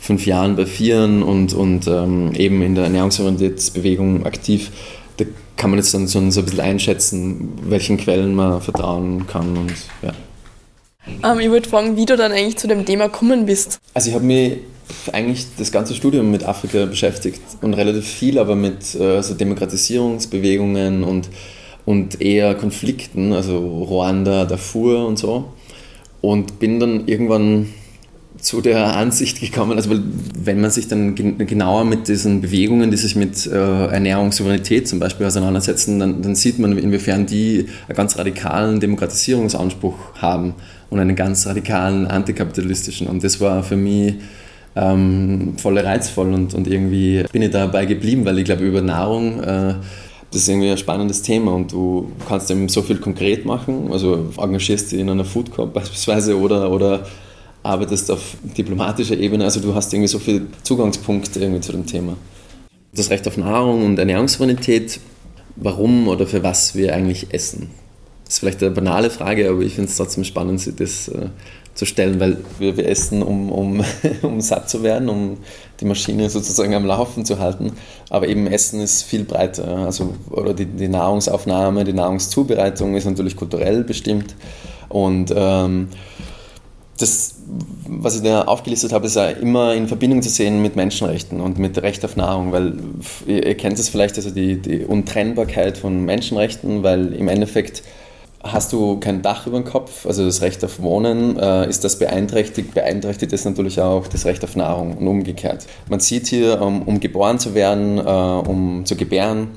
[0.00, 4.72] fünf Jahren bei Vieren und, und ähm, eben in der Ernährungsorientierungsbewegung aktiv,
[5.16, 5.24] da
[5.56, 9.56] kann man jetzt dann so, so ein bisschen einschätzen, welchen Quellen man vertrauen kann.
[9.56, 10.12] Und, ja.
[11.06, 13.78] Um, ähm, ich würde fragen, wie du dann eigentlich zu dem Thema gekommen bist.
[13.94, 14.58] Also ich habe mich
[15.12, 21.04] eigentlich das ganze Studium mit Afrika beschäftigt und relativ viel, aber mit äh, also Demokratisierungsbewegungen
[21.04, 21.28] und,
[21.84, 25.52] und eher Konflikten, also Ruanda, Darfur und so.
[26.20, 27.72] Und bin dann irgendwann
[28.42, 29.88] zu der Ansicht gekommen, also
[30.36, 35.26] wenn man sich dann genauer mit diesen Bewegungen, die sich mit äh, Ernährungssouveränität zum Beispiel
[35.26, 40.54] auseinandersetzen, dann, dann, sieht man, inwiefern die einen ganz radikalen Demokratisierungsanspruch haben
[40.90, 43.06] und einen ganz radikalen antikapitalistischen.
[43.06, 44.14] Und das war für mich
[44.74, 49.40] ähm, voll reizvoll und, und irgendwie bin ich dabei geblieben, weil ich glaube, über Nahrung
[49.40, 49.74] äh,
[50.32, 53.92] das ist irgendwie ein spannendes Thema und du kannst eben so viel konkret machen.
[53.92, 57.04] Also engagierst dich in einer Food Corp beispielsweise oder, oder
[57.62, 62.16] arbeitest auf diplomatischer Ebene, also du hast irgendwie so viele Zugangspunkte irgendwie zu dem Thema.
[62.92, 65.00] Das Recht auf Nahrung und Ernährungssouveränität,
[65.56, 67.70] warum oder für was wir eigentlich essen.
[68.24, 71.28] Das ist vielleicht eine banale Frage, aber ich finde es trotzdem spannend, das äh,
[71.74, 73.84] zu stellen, weil wir, wir essen, um, um,
[74.22, 75.38] um satt zu werden, um
[75.80, 77.72] die Maschine sozusagen am Laufen zu halten.
[78.10, 79.78] Aber eben Essen ist viel breiter.
[79.78, 84.34] Also, oder die, die Nahrungsaufnahme, die Nahrungszubereitung ist natürlich kulturell bestimmt.
[84.88, 85.88] Und ähm,
[87.02, 87.34] das,
[87.86, 91.58] was ich da aufgelistet habe, ist ja immer in Verbindung zu sehen mit Menschenrechten und
[91.58, 92.74] mit Recht auf Nahrung, weil
[93.26, 97.82] ihr, kennt es vielleicht, also die, die Untrennbarkeit von Menschenrechten, weil im Endeffekt
[98.44, 101.98] hast du kein Dach über dem Kopf, also das Recht auf Wohnen, äh, ist das
[101.98, 105.66] beeinträchtigt, beeinträchtigt ist natürlich auch das Recht auf Nahrung und umgekehrt.
[105.88, 109.48] Man sieht hier, um, um geboren zu werden, äh, um zu gebären,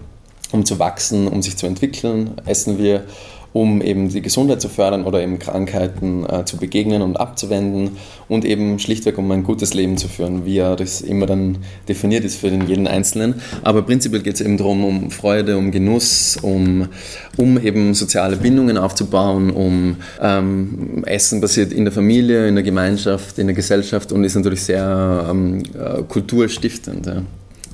[0.52, 3.06] um zu wachsen, um sich zu entwickeln, essen wir
[3.56, 7.92] um eben die Gesundheit zu fördern oder eben Krankheiten äh, zu begegnen und abzuwenden
[8.28, 12.26] und eben schlichtweg um ein gutes Leben zu führen, wie ja das immer dann definiert
[12.26, 13.36] ist für den jeden Einzelnen.
[13.64, 16.90] Aber prinzipiell geht es eben darum, um Freude, um Genuss, um,
[17.38, 23.40] um eben soziale Bindungen aufzubauen, um ähm, Essen basiert in der Familie, in der Gemeinschaft,
[23.40, 27.06] in der Gesellschaft und ist natürlich sehr ähm, äh, kulturstiftend.
[27.06, 27.14] Ja.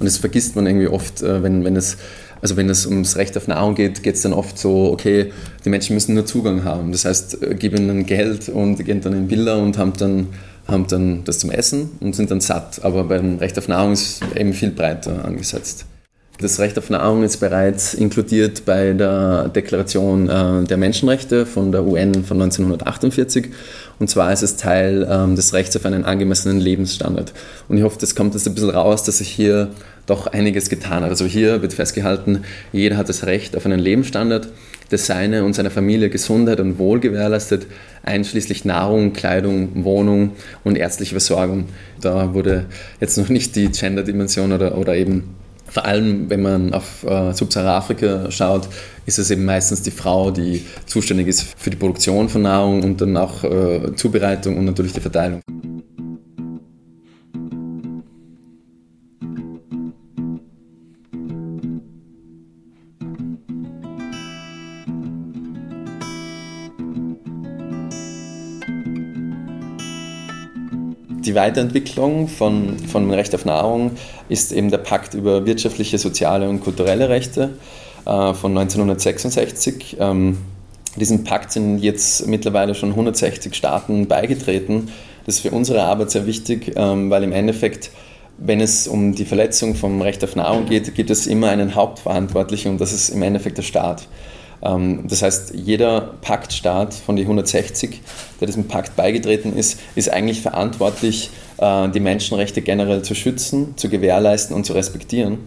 [0.01, 1.97] Und das vergisst man irgendwie oft, äh, wenn, wenn es
[2.41, 5.31] also wenn es ums Recht auf Nahrung geht, geht es dann oft so, okay,
[5.63, 6.91] die Menschen müssen nur Zugang haben.
[6.91, 10.27] Das heißt, äh, gib ihnen Geld und gehen dann in Bilder und haben dann,
[10.67, 12.83] haben dann das zum Essen und sind dann satt.
[12.83, 15.85] Aber beim Recht auf Nahrung ist eben viel breiter angesetzt.
[16.41, 21.83] Das Recht auf Nahrung ist bereits inkludiert bei der Deklaration äh, der Menschenrechte von der
[21.83, 23.49] UN von 1948.
[23.99, 27.31] Und zwar ist es Teil ähm, des Rechts auf einen angemessenen Lebensstandard.
[27.69, 29.69] Und ich hoffe, das kommt jetzt ein bisschen raus, dass sich hier
[30.07, 31.11] doch einiges getan hat.
[31.11, 34.47] Also hier wird festgehalten, jeder hat das Recht auf einen Lebensstandard,
[34.89, 37.67] der seine und seiner Familie Gesundheit und Wohl gewährleistet,
[38.01, 40.31] einschließlich Nahrung, Kleidung, Wohnung
[40.63, 41.65] und ärztliche Versorgung.
[42.01, 42.65] Da wurde
[42.99, 45.35] jetzt noch nicht die Gender-Dimension oder, oder eben
[45.71, 48.67] vor allem, wenn man auf äh, Subsahara-Afrika schaut,
[49.05, 52.99] ist es eben meistens die Frau, die zuständig ist für die Produktion von Nahrung und
[52.99, 55.41] dann auch äh, Zubereitung und natürlich die Verteilung.
[71.31, 73.91] Die Weiterentwicklung von, von Recht auf Nahrung
[74.27, 77.51] ist eben der Pakt über wirtschaftliche, soziale und kulturelle Rechte
[78.05, 79.95] äh, von 1966.
[79.97, 80.39] Ähm,
[80.97, 84.89] diesem Pakt sind jetzt mittlerweile schon 160 Staaten beigetreten.
[85.25, 87.91] Das ist für unsere Arbeit sehr wichtig, ähm, weil im Endeffekt,
[88.37, 92.71] wenn es um die Verletzung vom Recht auf Nahrung geht, gibt es immer einen Hauptverantwortlichen
[92.71, 94.05] und das ist im Endeffekt der Staat.
[94.63, 98.01] Ähm, das heißt, jeder Paktstaat von den 160,
[98.39, 103.89] der diesem Pakt beigetreten ist, ist eigentlich verantwortlich, äh, die Menschenrechte generell zu schützen, zu
[103.89, 105.39] gewährleisten und zu respektieren.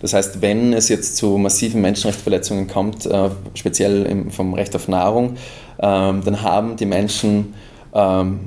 [0.00, 5.36] Das heißt, wenn es jetzt zu massiven Menschenrechtsverletzungen kommt, äh, speziell vom Recht auf Nahrung,
[5.80, 7.54] ähm, dann haben die Menschen,
[7.92, 8.40] ähm,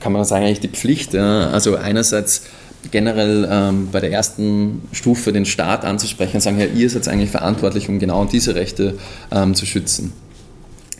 [0.00, 2.44] kann man sagen, eigentlich die Pflicht, also einerseits
[2.90, 7.30] generell ähm, bei der ersten Stufe den Staat anzusprechen und sagen, ja, ihr seid eigentlich
[7.30, 8.94] verantwortlich, um genau diese Rechte
[9.30, 10.12] ähm, zu schützen.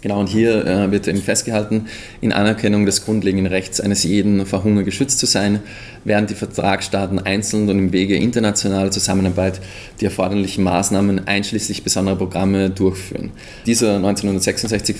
[0.00, 1.86] Genau, und hier äh, wird eben festgehalten,
[2.20, 5.60] in Anerkennung des grundlegenden Rechts eines jeden vor Hunger geschützt zu sein,
[6.04, 9.60] während die Vertragsstaaten einzeln und im Wege internationaler Zusammenarbeit
[10.00, 13.32] die erforderlichen Maßnahmen einschließlich besonderer Programme durchführen.
[13.66, 14.96] Dieser 1966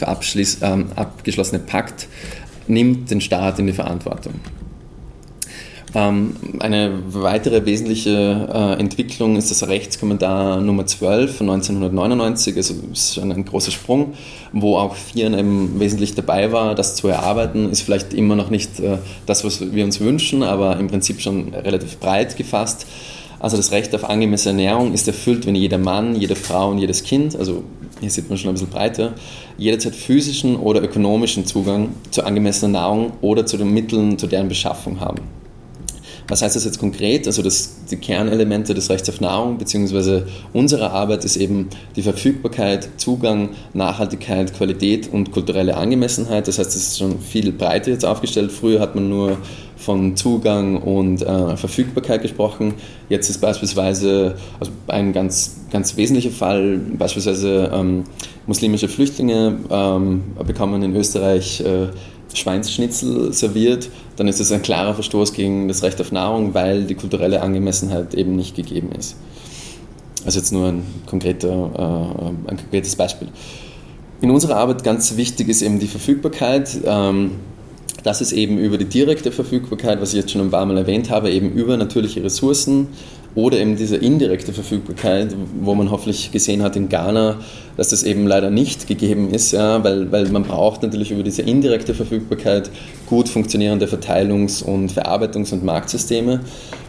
[0.63, 2.09] ähm, abgeschlossene Pakt
[2.67, 4.35] nimmt den Staat in die Verantwortung.
[5.95, 13.15] Ähm, eine weitere wesentliche äh, Entwicklung ist das Rechtskommentar Nummer 12 von 1999, also ist
[13.15, 14.13] schon ein großer Sprung,
[14.53, 16.75] wo auch Vieren eben wesentlich dabei war.
[16.75, 20.79] Das zu erarbeiten ist vielleicht immer noch nicht äh, das, was wir uns wünschen, aber
[20.79, 22.87] im Prinzip schon relativ breit gefasst.
[23.41, 27.05] Also das Recht auf angemessene Ernährung ist erfüllt, wenn jeder Mann, jede Frau und jedes
[27.05, 27.63] Kind, also
[28.01, 29.15] hier sieht man schon ein bisschen breiter,
[29.57, 35.01] jederzeit physischen oder ökonomischen Zugang zu angemessener Nahrung oder zu den Mitteln, zu deren Beschaffung
[35.01, 35.19] haben.
[36.29, 37.27] Was heißt das jetzt konkret?
[37.27, 40.23] Also das, die Kernelemente des Rechts auf Nahrung bzw.
[40.53, 46.47] unserer Arbeit ist eben die Verfügbarkeit, Zugang, Nachhaltigkeit, Qualität und kulturelle Angemessenheit.
[46.47, 48.53] Das heißt, es ist schon viel breiter jetzt aufgestellt.
[48.53, 49.39] Früher hat man nur
[49.79, 52.75] von Zugang und äh, Verfügbarkeit gesprochen.
[53.09, 58.05] Jetzt ist beispielsweise also ein ganz, ganz wesentlicher Fall, beispielsweise ähm,
[58.47, 61.89] muslimische Flüchtlinge ähm, bekommen in Österreich äh,
[62.35, 66.95] Schweinsschnitzel serviert, dann ist es ein klarer Verstoß gegen das Recht auf Nahrung, weil die
[66.95, 69.17] kulturelle Angemessenheit eben nicht gegeben ist.
[70.25, 73.29] Also jetzt nur ein, konkreter, äh, ein konkretes Beispiel.
[74.21, 76.77] In unserer Arbeit ganz wichtig ist eben die Verfügbarkeit.
[76.85, 77.33] Ähm,
[78.03, 81.11] das ist eben über die direkte Verfügbarkeit, was ich jetzt schon ein paar Mal erwähnt
[81.11, 82.89] habe, eben über natürliche Ressourcen
[83.35, 87.39] oder eben diese indirekte Verfügbarkeit, wo man hoffentlich gesehen hat in Ghana,
[87.77, 91.43] dass das eben leider nicht gegeben ist, ja, weil, weil man braucht natürlich über diese
[91.43, 92.71] indirekte Verfügbarkeit
[93.07, 96.41] gut funktionierende Verteilungs- und Verarbeitungs- und Marktsysteme.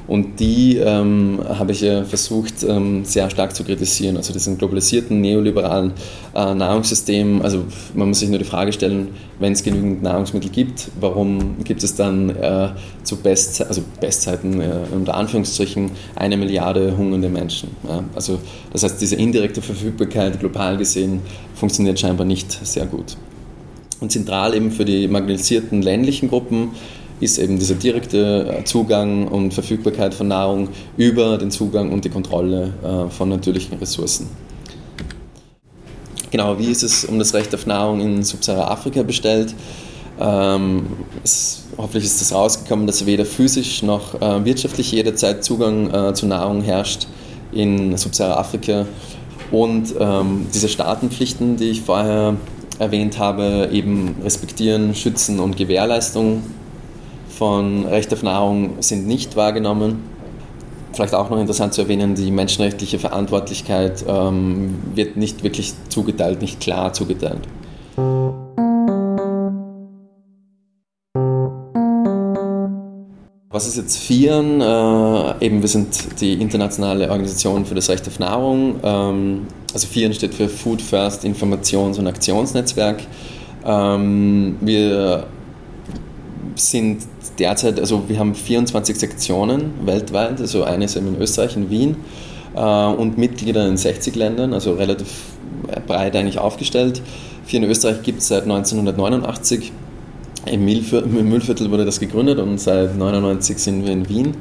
[0.10, 4.17] Und die ähm, habe ich ja versucht ähm, sehr stark zu kritisieren.
[4.17, 5.93] Also diesen globalisierten, neoliberalen
[6.34, 7.43] äh, Nahrungssystem.
[7.43, 11.84] Also man muss sich nur die Frage stellen, wenn es genügend Nahrungsmittel gibt, warum gibt
[11.84, 12.69] es dann äh,
[13.04, 17.69] zu Best, also Bestzeiten äh, unter Anführungsstrichen eine Milliarde hungernde Menschen?
[17.88, 18.04] Ja?
[18.15, 18.39] Also
[18.74, 21.22] das heißt, diese indirekte Verfügbarkeit global gesehen
[21.54, 23.15] funktioniert scheinbar nicht sehr gut.
[24.00, 26.69] Und zentral eben für die marginalisierten ländlichen Gruppen
[27.19, 32.73] ist eben dieser direkte Zugang und Verfügbarkeit von Nahrung über den Zugang und die Kontrolle
[32.84, 34.27] äh, von natürlichen Ressourcen.
[36.32, 39.55] Genau, wie ist es um das Recht auf Nahrung in Subsahara-Afrika bestellt?
[40.19, 40.86] Ähm,
[41.23, 46.27] es, hoffentlich ist es rausgekommen, dass weder physisch noch äh, wirtschaftlich jederzeit Zugang äh, zu
[46.27, 47.08] Nahrung herrscht
[47.51, 48.86] in Subsahara-Afrika.
[49.51, 52.36] Und ähm, diese Staatenpflichten, die ich vorher
[52.77, 56.43] erwähnt habe, eben respektieren, schützen und Gewährleistung
[57.39, 60.03] von Recht auf Nahrung sind nicht wahrgenommen.
[60.91, 66.59] Vielleicht auch noch interessant zu erwähnen, die menschenrechtliche Verantwortlichkeit ähm, wird nicht wirklich zugeteilt, nicht
[66.59, 67.47] klar zugeteilt.
[73.49, 74.59] Was ist jetzt FIAN?
[74.59, 78.82] Äh, eben, wir sind die internationale Organisation für das Recht auf Nahrung.
[78.84, 83.01] Ähm, also FIAN steht für Food First Informations- und Aktionsnetzwerk.
[83.66, 85.26] Ähm, wir
[86.55, 87.03] sind
[87.39, 91.95] derzeit, also wir haben 24 Sektionen weltweit, also eine ist in Österreich, in Wien
[92.55, 95.07] äh, und Mitglieder in 60 Ländern, also relativ
[95.87, 97.01] breit eigentlich aufgestellt.
[97.45, 99.71] FIAN Österreich gibt es seit 1989
[100.45, 104.33] im Müllviertel wurde das gegründet und seit 1999 sind wir in Wien.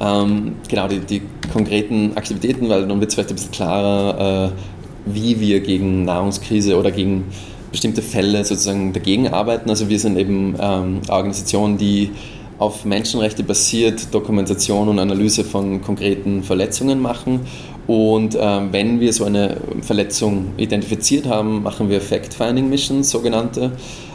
[0.00, 5.12] Ähm, genau, die, die, konkreten Aktivitäten, weil dann wird es vielleicht ein bisschen klarer, äh,
[5.12, 7.24] wie wir gegen Nahrungskrise oder gegen
[7.70, 9.70] bestimmte Fälle sozusagen dagegen arbeiten.
[9.70, 12.10] Also wir sind eben ähm, Organisationen, die
[12.58, 17.40] auf Menschenrechte basiert Dokumentation und Analyse von konkreten Verletzungen machen.
[17.86, 23.72] Und ähm, wenn wir so eine Verletzung identifiziert haben, machen wir Fact-Finding-Missions, sogenannte.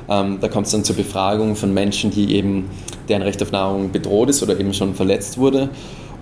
[0.10, 2.70] Ähm, da kommt es dann zur Befragung von Menschen, die eben,
[3.10, 5.70] deren Recht auf Nahrung bedroht ist oder eben schon verletzt wurde.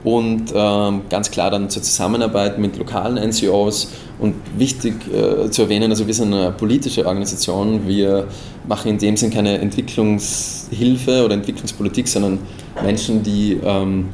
[0.03, 3.89] Und ähm, ganz klar dann zur Zusammenarbeit mit lokalen NGOs.
[4.19, 7.87] Und wichtig äh, zu erwähnen, also wir sind eine politische Organisation.
[7.87, 8.27] Wir
[8.67, 12.39] machen in dem Sinn keine Entwicklungshilfe oder Entwicklungspolitik, sondern
[12.83, 14.09] Menschen, die, ähm,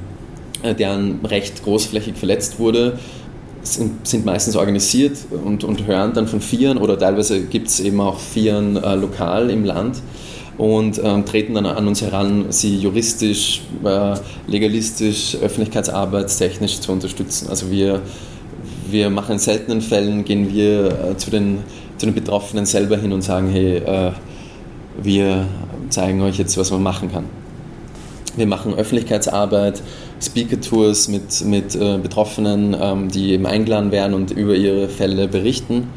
[0.64, 2.98] deren Recht großflächig verletzt wurde,
[3.62, 8.00] sind, sind meistens organisiert und, und hören dann von Vieren oder teilweise gibt es eben
[8.00, 9.98] auch Vieren äh, lokal im Land
[10.58, 14.16] und ähm, treten dann an uns heran, sie juristisch, äh,
[14.48, 17.48] legalistisch, öffentlichkeitsarbeitstechnisch zu unterstützen.
[17.50, 18.02] Also wir,
[18.90, 21.60] wir machen in seltenen Fällen, gehen wir äh, zu, den,
[21.98, 24.12] zu den Betroffenen selber hin und sagen, hey, äh,
[25.02, 25.46] wir
[25.90, 27.26] zeigen euch jetzt, was man machen kann.
[28.36, 29.82] Wir machen Öffentlichkeitsarbeit,
[30.22, 35.90] Speaker-Tours mit, mit äh, Betroffenen, ähm, die eben eingeladen werden und über ihre Fälle berichten.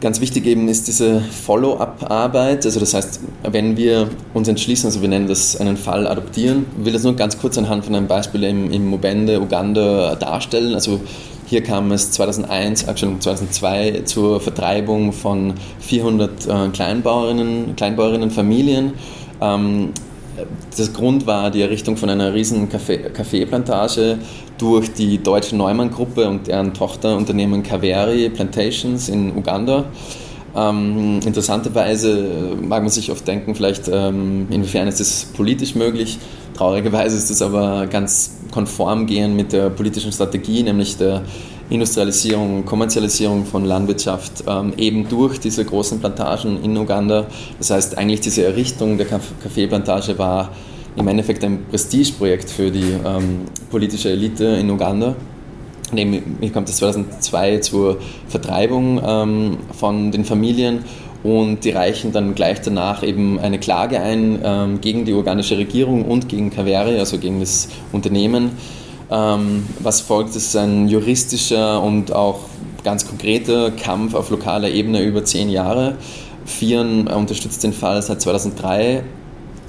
[0.00, 2.66] Ganz wichtig eben ist diese Follow-up-Arbeit.
[2.66, 3.20] Also das heißt,
[3.50, 7.16] wenn wir uns entschließen, also wir nennen das einen Fall adoptieren, ich will das nur
[7.16, 10.74] ganz kurz anhand von einem Beispiel im, im Mubende, Uganda darstellen.
[10.74, 11.00] Also
[11.46, 18.92] hier kam es 2001, Entschuldigung, 2002 zur Vertreibung von 400 äh, Kleinbauerinnen, Kleinbäuerinnenfamilien.
[19.40, 19.90] Ähm,
[20.76, 24.18] das Grund war die Errichtung von einer riesen Kaffeeplantage
[24.58, 29.84] durch die deutsche Neumann-Gruppe und deren Tochterunternehmen Kaveri Plantations in Uganda.
[30.56, 36.18] Ähm, interessanterweise mag man sich oft denken, vielleicht ähm, inwiefern ist das politisch möglich.
[36.56, 41.22] Traurigerweise ist es aber ganz konform gehen mit der politischen Strategie, nämlich der
[41.70, 47.26] Industrialisierung Kommerzialisierung von Landwirtschaft ähm, eben durch diese großen Plantagen in Uganda.
[47.58, 50.50] Das heißt, eigentlich diese Errichtung der Kaffeeplantage war
[50.96, 55.16] im Endeffekt ein Prestigeprojekt für die ähm, politische Elite in Uganda.
[55.92, 57.98] Hier kommt es 2002 zur
[58.28, 60.80] Vertreibung ähm, von den Familien
[61.22, 66.04] und die reichen dann gleich danach eben eine Klage ein ähm, gegen die ugandische Regierung
[66.04, 68.50] und gegen Kaveri, also gegen das Unternehmen
[69.08, 72.40] was folgt, ist ein juristischer und auch
[72.84, 75.96] ganz konkreter Kampf auf lokaler Ebene über zehn Jahre.
[76.44, 79.04] Vieren unterstützt den Fall seit 2003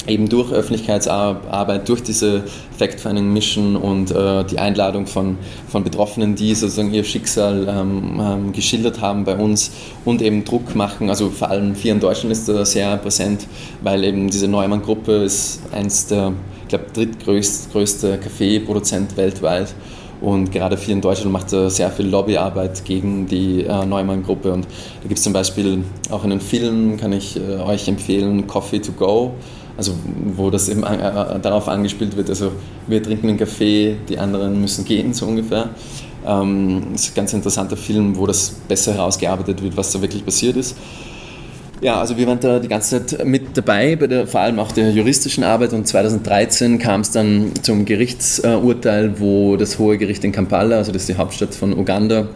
[0.08, 2.44] eben durch Öffentlichkeitsarbeit, durch diese
[2.78, 9.02] Fact-Finding-Mission und äh, die Einladung von, von Betroffenen, die sozusagen ihr Schicksal ähm, ähm, geschildert
[9.02, 9.72] haben bei uns
[10.04, 11.10] und eben Druck machen.
[11.10, 13.48] Also vor allem Vier in Deutschland ist da sehr präsent,
[13.82, 16.34] weil eben diese Neumann-Gruppe ist eins der
[16.66, 19.74] ich glaube, drittgrößte Kaffeeproduzent weltweit.
[20.22, 24.52] Und gerade viel in Deutschland macht er sehr viel Lobbyarbeit gegen die äh, Neumann-Gruppe.
[24.54, 28.80] Und da gibt es zum Beispiel auch einen Film, kann ich äh, euch empfehlen, Coffee
[28.80, 29.34] to Go.
[29.78, 29.94] Also
[30.36, 32.54] wo das eben äh, äh, darauf angespielt wird, also
[32.88, 35.70] wir trinken einen Kaffee, die anderen müssen gehen, so ungefähr.
[36.26, 40.24] Ähm, das ist ein ganz interessanter Film, wo das besser herausgearbeitet wird, was da wirklich
[40.24, 40.78] passiert ist.
[41.82, 44.72] Ja, also wir waren da die ganze Zeit mit dabei, bei der, vor allem auch
[44.72, 50.32] der juristischen Arbeit und 2013 kam es dann zum Gerichtsurteil, wo das Hohe Gericht in
[50.32, 52.30] Kampala, also das ist die Hauptstadt von Uganda,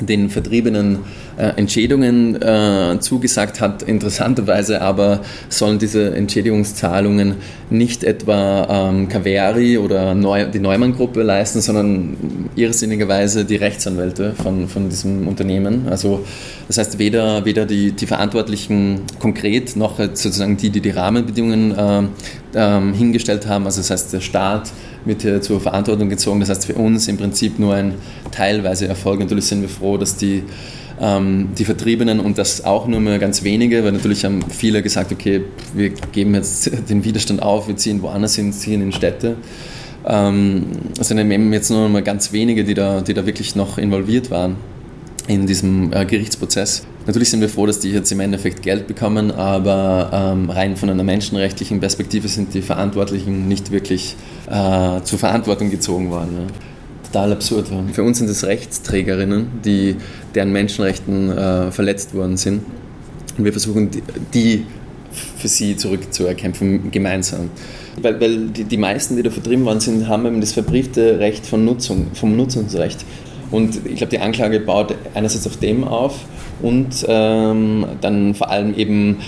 [0.00, 1.00] den Vertriebenen
[1.40, 3.82] Entschädigungen äh, zugesagt hat.
[3.82, 7.36] Interessanterweise aber sollen diese Entschädigungszahlungen
[7.70, 14.88] nicht etwa ähm, Kaveri oder Neu die Neumann-Gruppe leisten, sondern irrsinnigerweise die Rechtsanwälte von, von
[14.88, 15.86] diesem Unternehmen.
[15.88, 16.24] Also
[16.66, 22.02] das heißt, weder, weder die, die Verantwortlichen konkret noch sozusagen die, die die Rahmenbedingungen äh,
[22.54, 24.70] ähm, hingestellt haben, also das heißt der Staat
[25.04, 26.40] wird hier zur Verantwortung gezogen.
[26.40, 27.94] Das heißt für uns im Prinzip nur ein
[28.30, 29.20] teilweise Erfolg.
[29.20, 30.44] Natürlich sind wir froh, dass die
[31.00, 35.12] ähm, die Vertriebenen und das auch nur mehr ganz wenige, weil natürlich haben viele gesagt,
[35.12, 35.42] okay,
[35.74, 39.36] wir geben jetzt den Widerstand auf, wir ziehen woanders hin, ziehen in Städte.
[40.06, 40.66] Ähm,
[40.98, 44.30] es sind eben jetzt nur mal ganz wenige, die da, die da wirklich noch involviert
[44.30, 44.56] waren
[45.26, 46.84] in diesem äh, Gerichtsprozess.
[47.06, 50.90] Natürlich sind wir froh, dass die jetzt im Endeffekt Geld bekommen, aber ähm, rein von
[50.90, 54.16] einer menschenrechtlichen Perspektive sind die Verantwortlichen nicht wirklich
[54.48, 56.30] äh, zur Verantwortung gezogen worden.
[56.40, 56.46] Ja.
[57.12, 57.70] Total absurd.
[57.70, 57.82] Ja.
[57.92, 59.96] Für uns sind es Rechtsträgerinnen, die,
[60.34, 62.62] deren Menschenrechten äh, verletzt worden sind.
[63.36, 64.02] Und wir versuchen, die,
[64.32, 64.66] die
[65.36, 67.50] für sie zurückzuerkämpfen, gemeinsam.
[68.00, 71.46] Weil, weil die, die meisten, die da vertrieben worden sind, haben eben das verbriefte Recht
[71.46, 73.04] von Nutzung, vom Nutzungsrecht.
[73.50, 76.14] Und ich glaube, die Anklage baut einerseits auf dem auf
[76.62, 79.18] und ähm, dann vor allem eben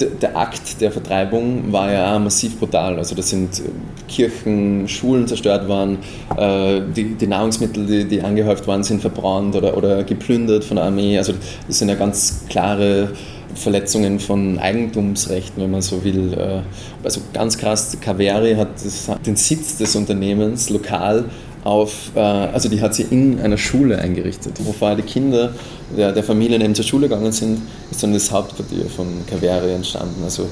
[0.00, 2.98] der Akt der Vertreibung war ja massiv brutal.
[2.98, 3.62] Also da sind
[4.08, 5.98] Kirchen, Schulen zerstört worden,
[6.36, 10.86] äh, die, die Nahrungsmittel, die, die, angehäuft worden sind, verbrannt oder, oder geplündert von der
[10.86, 11.18] Armee.
[11.18, 11.34] Also
[11.66, 13.10] das sind ja ganz klare
[13.54, 16.34] Verletzungen von Eigentumsrechten, wenn man so will.
[16.34, 16.60] Äh,
[17.02, 21.24] also ganz krass, Kaveri hat das, den Sitz des Unternehmens lokal
[21.66, 25.52] auf, äh, also die hat sie in einer Schule eingerichtet, wo vorher die Kinder
[25.96, 27.60] der, der Familien eben zur Schule gegangen sind,
[27.90, 30.22] ist dann das Hauptquartier von Kaveri entstanden.
[30.22, 30.46] Also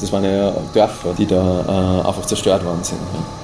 [0.00, 2.98] das waren ja Dörfer, die da äh, einfach zerstört worden sind.
[2.98, 3.39] Ja.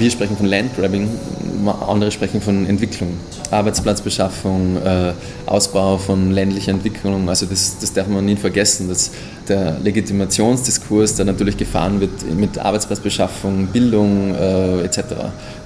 [0.00, 1.08] Wir sprechen von Landgrabbing,
[1.86, 3.18] andere sprechen von Entwicklung,
[3.50, 5.12] Arbeitsplatzbeschaffung, äh,
[5.44, 7.28] Ausbau von ländlicher Entwicklung.
[7.28, 9.10] Also das, das darf man nie vergessen, dass
[9.46, 15.02] der Legitimationsdiskurs, der natürlich gefahren wird mit Arbeitsplatzbeschaffung, Bildung äh, etc.,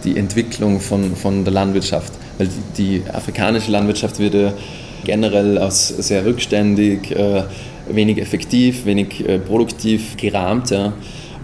[0.03, 2.13] die Entwicklung von, von der Landwirtschaft.
[2.37, 4.53] Weil die, die afrikanische Landwirtschaft wird ja
[5.05, 7.45] generell als sehr rückständig, äh,
[7.89, 10.71] wenig effektiv, wenig äh, produktiv gerahmt.
[10.71, 10.93] Ja.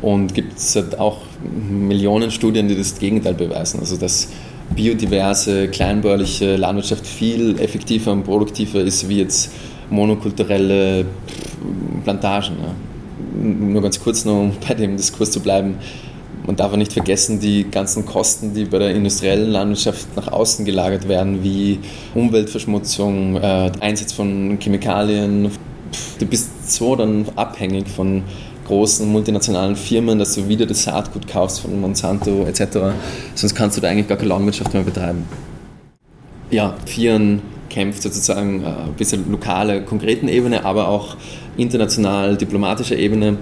[0.03, 3.81] Und gibt es halt auch Millionen Studien, die das Gegenteil beweisen.
[3.81, 4.29] Also dass
[4.75, 9.51] biodiverse, kleinbäuerliche Landwirtschaft viel effektiver und produktiver ist wie jetzt
[9.91, 11.05] monokulturelle
[12.05, 12.57] Plantagen.
[13.43, 15.77] Nur ganz kurz noch, um bei dem Diskurs zu bleiben.
[16.47, 20.65] Man darf auch nicht vergessen, die ganzen Kosten, die bei der industriellen Landwirtschaft nach außen
[20.65, 21.79] gelagert werden, wie
[22.15, 25.51] Umweltverschmutzung, äh, Einsatz von Chemikalien.
[26.19, 28.23] Du bist so dann abhängig von
[28.71, 32.95] großen multinationalen Firmen, dass du wieder das Saatgut kaufst von Monsanto etc.
[33.35, 35.25] Sonst kannst du da eigentlich gar keine Landwirtschaft mehr betreiben.
[36.51, 41.17] Ja, Vieren kämpft sozusagen ein äh, bisschen lokale, konkreten Ebene, aber auch
[41.57, 43.39] international, diplomatischer Ebene.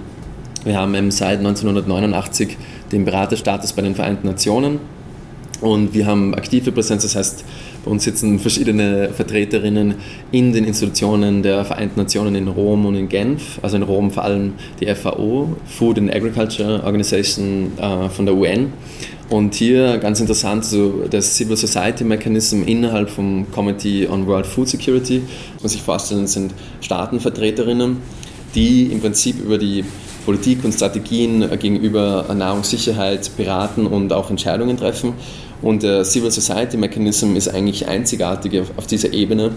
[0.63, 2.57] Wir haben seit 1989
[2.91, 4.79] den Beraterstatus bei den Vereinten Nationen
[5.61, 7.45] und wir haben aktive Präsenz, das heißt,
[7.83, 9.95] bei uns sitzen verschiedene Vertreterinnen
[10.31, 14.23] in den Institutionen der Vereinten Nationen in Rom und in Genf, also in Rom vor
[14.23, 18.73] allem die FAO, Food and Agriculture Organization äh, von der UN.
[19.29, 24.69] Und hier ganz interessant, so der Civil Society Mechanism innerhalb vom Committee on World Food
[24.69, 25.21] Security.
[25.53, 26.51] Muss man sich vorstellen, sind
[26.81, 27.97] Staatenvertreterinnen,
[28.55, 29.85] die im Prinzip über die
[30.25, 35.13] Politik und Strategien gegenüber Nahrungssicherheit beraten und auch Entscheidungen treffen.
[35.61, 39.51] Und der Civil Society Mechanism ist eigentlich einzigartig auf dieser Ebene,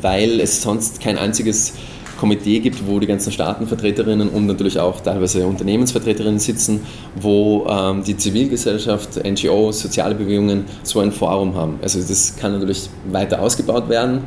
[0.00, 1.74] weil es sonst kein einziges
[2.18, 6.80] Komitee gibt, wo die ganzen Staatenvertreterinnen und natürlich auch teilweise Unternehmensvertreterinnen sitzen,
[7.14, 11.78] wo ähm, die Zivilgesellschaft, NGOs, soziale Bewegungen so ein Forum haben.
[11.80, 14.24] Also das kann natürlich weiter ausgebaut werden.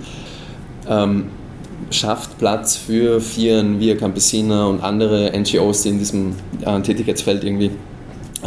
[0.87, 1.25] Ähm,
[1.89, 6.35] schafft Platz für Vieren, Via Campesina und andere NGOs, die in diesem
[6.65, 7.90] äh, Tätigkeitsfeld irgendwie äh,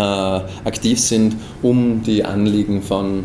[0.00, 3.24] aktiv sind, um die Anliegen von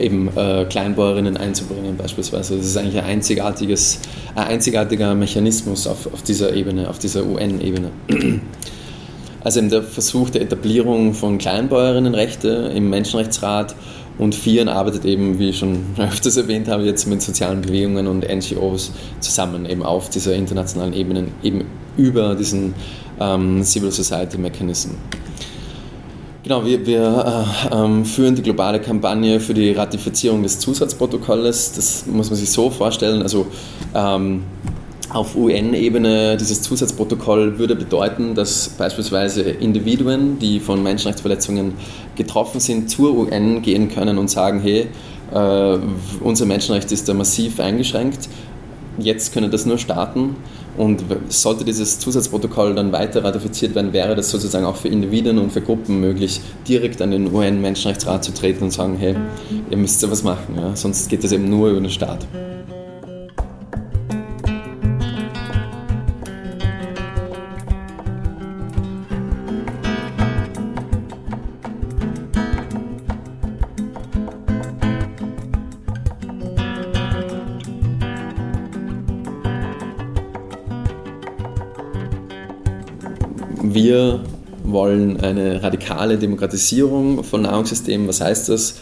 [0.00, 2.56] eben äh, Kleinbäuerinnen einzubringen beispielsweise.
[2.56, 4.00] Das ist eigentlich ein, einzigartiges,
[4.34, 7.90] ein einzigartiger Mechanismus auf, auf dieser Ebene, auf dieser UN-Ebene.
[9.42, 13.74] Also der Versuch der Etablierung von Kleinbäuerinnenrechte im Menschenrechtsrat
[14.18, 18.28] und FIAN arbeitet eben, wie ich schon öfters erwähnt habe, jetzt mit sozialen Bewegungen und
[18.28, 21.64] NGOs zusammen eben auf dieser internationalen Ebene, eben
[21.96, 22.74] über diesen
[23.18, 24.90] ähm, Civil Society Mechanism.
[26.42, 31.72] Genau, wir, wir äh, ähm, führen die globale Kampagne für die Ratifizierung des Zusatzprotokolles.
[31.72, 33.20] Das muss man sich so vorstellen.
[33.22, 33.46] Also
[33.94, 34.44] ähm,
[35.10, 41.74] auf UN-Ebene dieses Zusatzprotokoll würde bedeuten, dass beispielsweise Individuen, die von Menschenrechtsverletzungen
[42.16, 44.86] getroffen sind, zur UN gehen können und sagen, hey,
[45.34, 45.78] äh,
[46.20, 48.30] unser Menschenrecht ist da massiv eingeschränkt.
[48.96, 50.36] Jetzt können das nur Staaten
[50.80, 55.52] und sollte dieses Zusatzprotokoll dann weiter ratifiziert werden, wäre das sozusagen auch für Individuen und
[55.52, 59.14] für Gruppen möglich, direkt an den UN-Menschenrechtsrat zu treten und sagen, hey,
[59.68, 60.74] ihr müsst ja was machen, ja?
[60.74, 62.26] sonst geht das eben nur über den Staat.
[84.90, 88.08] Wollen eine radikale Demokratisierung von Nahrungssystemen.
[88.08, 88.80] Was heißt das?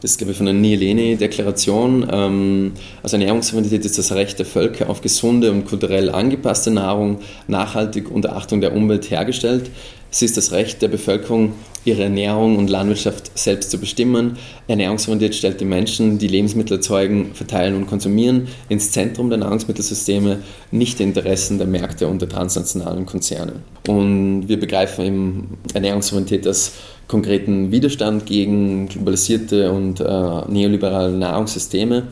[0.00, 2.08] Das glaube ich, von der Nielene-Deklaration.
[2.10, 2.72] Ähm,
[3.02, 8.34] also Ernährungssouveränität ist das Recht der Völker auf gesunde und kulturell angepasste Nahrung, nachhaltig unter
[8.34, 9.70] Achtung der Umwelt hergestellt.
[10.12, 11.54] Es ist das Recht der Bevölkerung,
[11.86, 14.36] ihre Ernährung und Landwirtschaft selbst zu bestimmen.
[14.68, 20.40] Ernährungsorientiert stellt die Menschen, die Lebensmittel erzeugen, verteilen und konsumieren, ins Zentrum der Nahrungsmittelsysteme,
[20.70, 23.54] nicht die Interessen der Märkte und der transnationalen Konzerne.
[23.88, 26.72] Und wir begreifen eben Ernährungsorientierung als
[27.08, 30.04] konkreten Widerstand gegen globalisierte und äh,
[30.46, 32.08] neoliberale Nahrungssysteme.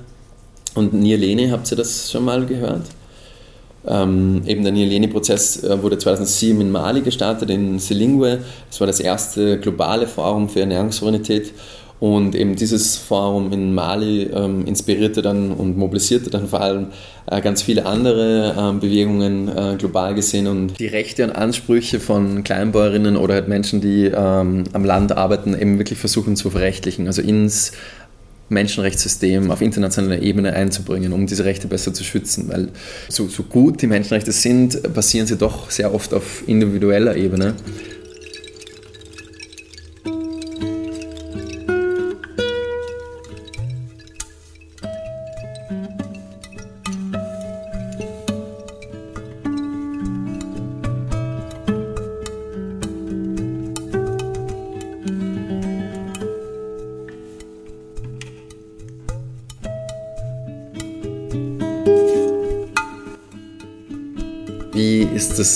[0.75, 2.87] Und Nierlene, habt ihr das schon mal gehört?
[3.87, 8.41] Ähm, eben der Nieleni-Prozess äh, wurde 2007 in Mali gestartet, in Silingwe.
[8.69, 11.53] Das war das erste globale Forum für Ernährungssouveränität.
[12.01, 16.87] Und eben dieses Forum in Mali ähm, inspirierte dann und mobilisierte dann vor allem
[17.31, 20.47] äh, ganz viele andere ähm, Bewegungen äh, global gesehen.
[20.47, 25.53] Und die Rechte und Ansprüche von Kleinbäuerinnen oder halt Menschen, die ähm, am Land arbeiten,
[25.53, 27.73] eben wirklich versuchen zu verrechtlichen, also ins
[28.51, 32.49] Menschenrechtssystem auf internationaler Ebene einzubringen, um diese Rechte besser zu schützen.
[32.49, 32.69] Weil
[33.09, 37.55] so, so gut die Menschenrechte sind, basieren sie doch sehr oft auf individueller Ebene.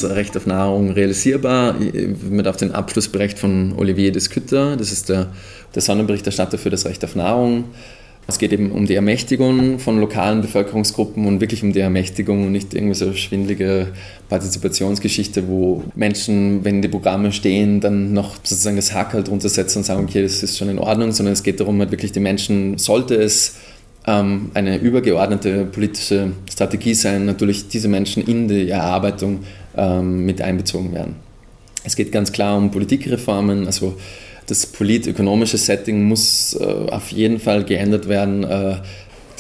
[0.03, 1.77] Das Recht auf Nahrung realisierbar?
[2.31, 5.29] Mit auf den Abschlussbericht von Olivier Descütter, das ist der,
[5.75, 7.65] der Sonderberichterstatter für das Recht auf Nahrung.
[8.27, 12.53] Es geht eben um die Ermächtigung von lokalen Bevölkerungsgruppen und wirklich um die Ermächtigung und
[12.53, 13.89] nicht irgendwie so schwindelige
[14.31, 19.79] Partizipationsgeschichte, wo Menschen, wenn die Programme stehen, dann noch sozusagen das Hack halt drunter setzen
[19.79, 22.21] und sagen, okay, das ist schon in Ordnung, sondern es geht darum, halt wirklich die
[22.21, 23.57] Menschen, sollte es
[24.07, 29.41] ähm, eine übergeordnete politische Strategie sein, natürlich diese Menschen in die Erarbeitung
[29.77, 31.17] ähm, mit einbezogen werden.
[31.85, 33.97] Es geht ganz klar um Politikreformen, also
[34.47, 38.45] das politökonomische Setting muss äh, auf jeden Fall geändert werden.
[38.45, 38.77] Äh,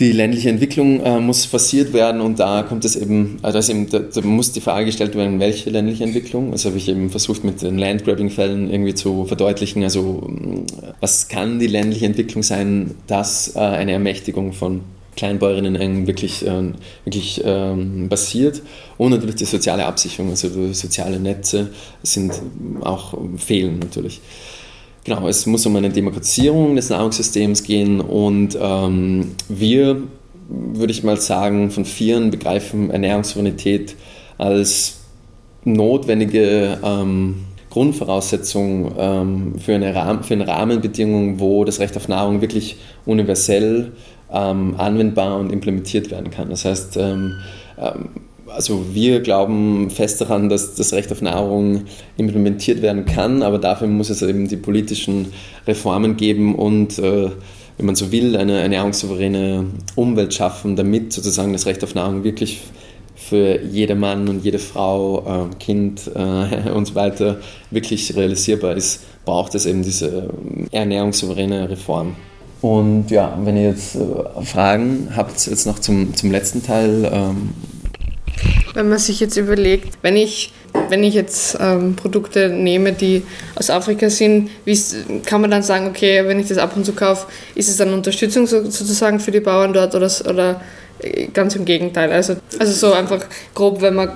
[0.00, 4.00] die ländliche Entwicklung äh, muss forciert werden und da kommt es eben, also eben da,
[4.00, 6.50] da, muss die Frage gestellt werden, welche ländliche Entwicklung.
[6.50, 9.84] Das habe ich eben versucht mit den Landgrabbing-Fällen irgendwie zu verdeutlichen.
[9.84, 10.28] Also
[11.00, 14.80] was kann die ländliche Entwicklung sein, dass äh, eine Ermächtigung von
[15.16, 16.72] Kleinbäuerinnen wirklich, äh,
[17.04, 18.62] wirklich ähm, basiert
[18.98, 21.70] und natürlich die soziale Absicherung, also soziale Netze
[22.02, 22.32] sind
[22.82, 24.20] auch fehlen natürlich.
[25.04, 30.02] Genau, es muss um eine Demokratisierung des Nahrungssystems gehen und ähm, wir,
[30.48, 33.96] würde ich mal sagen, von vielen begreifen Ernährungssouveränität
[34.38, 35.00] als
[35.64, 42.40] notwendige ähm, Grundvoraussetzung ähm, für, eine Rahmen, für eine Rahmenbedingung, wo das Recht auf Nahrung
[42.40, 43.92] wirklich universell
[44.34, 46.50] ähm, anwendbar und implementiert werden kann.
[46.50, 47.34] Das heißt, ähm,
[47.78, 48.08] ähm,
[48.48, 51.84] also wir glauben fest daran, dass das Recht auf Nahrung
[52.16, 55.32] implementiert werden kann, aber dafür muss es eben die politischen
[55.66, 57.30] Reformen geben und, äh,
[57.76, 59.66] wenn man so will, eine ernährungssouveräne
[59.96, 62.60] Umwelt schaffen, damit sozusagen das Recht auf Nahrung wirklich
[63.16, 69.04] für jede Mann und jede Frau, äh, Kind äh, und so weiter wirklich realisierbar ist,
[69.24, 70.28] braucht es eben diese
[70.70, 72.14] ernährungssouveräne Reform.
[72.64, 77.50] Und ja, wenn ihr jetzt äh, Fragen habt, jetzt noch zum, zum letzten Teil, ähm,
[78.72, 80.50] wenn man sich jetzt überlegt, wenn ich,
[80.88, 83.22] wenn ich jetzt ähm, Produkte nehme, die
[83.54, 84.78] aus Afrika sind, wie
[85.26, 87.92] kann man dann sagen, okay, wenn ich das ab und zu kaufe, ist es dann
[87.92, 90.62] Unterstützung so, sozusagen für die Bauern dort oder, oder
[91.00, 92.10] äh, ganz im Gegenteil?
[92.12, 94.08] Also, also so einfach grob, wenn man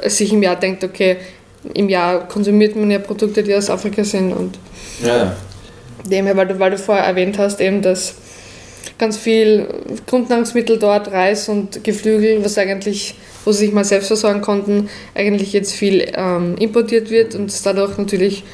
[0.00, 1.18] äh, sich im Jahr denkt, okay,
[1.74, 4.58] im Jahr konsumiert man ja Produkte, die aus Afrika sind und
[5.04, 5.36] ja.
[6.10, 8.14] Dem her, weil du, weil du vorher erwähnt hast, eben, dass
[8.98, 9.66] ganz viel
[10.06, 15.52] Grundnahrungsmittel dort, Reis und Geflügel, was eigentlich, wo sie sich mal selbst versorgen konnten, eigentlich
[15.52, 18.44] jetzt viel ähm, importiert wird und dadurch natürlich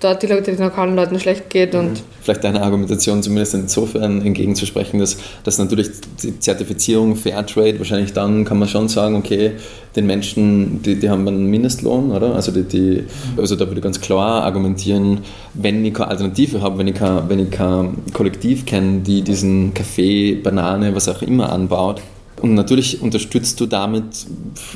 [0.00, 1.74] dort die Leute, den lokalen Leuten schlecht geht.
[1.74, 1.96] Und mhm.
[2.22, 5.88] Vielleicht deine Argumentation zumindest insofern entgegenzusprechen, dass, dass natürlich
[6.22, 9.52] die Zertifizierung Fairtrade wahrscheinlich dann kann man schon sagen, okay,
[9.96, 12.34] den Menschen, die, die haben einen Mindestlohn, oder?
[12.34, 13.04] Also, die, die,
[13.36, 15.20] also da würde ich ganz klar argumentieren,
[15.54, 19.74] wenn ich keine Alternative habe, wenn ich kein, wenn ich kein Kollektiv kenne, die diesen
[19.74, 22.02] Kaffee, Banane, was auch immer anbaut,
[22.40, 24.04] und natürlich unterstützt du damit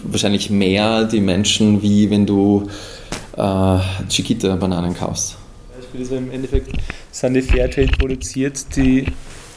[0.05, 2.67] wahrscheinlich mehr die Menschen, wie wenn du
[3.37, 3.79] äh,
[4.09, 5.37] Chiquita-Bananen kaufst.
[5.99, 6.71] Also im Endeffekt
[7.11, 9.05] sind die Fairtrade produziert, die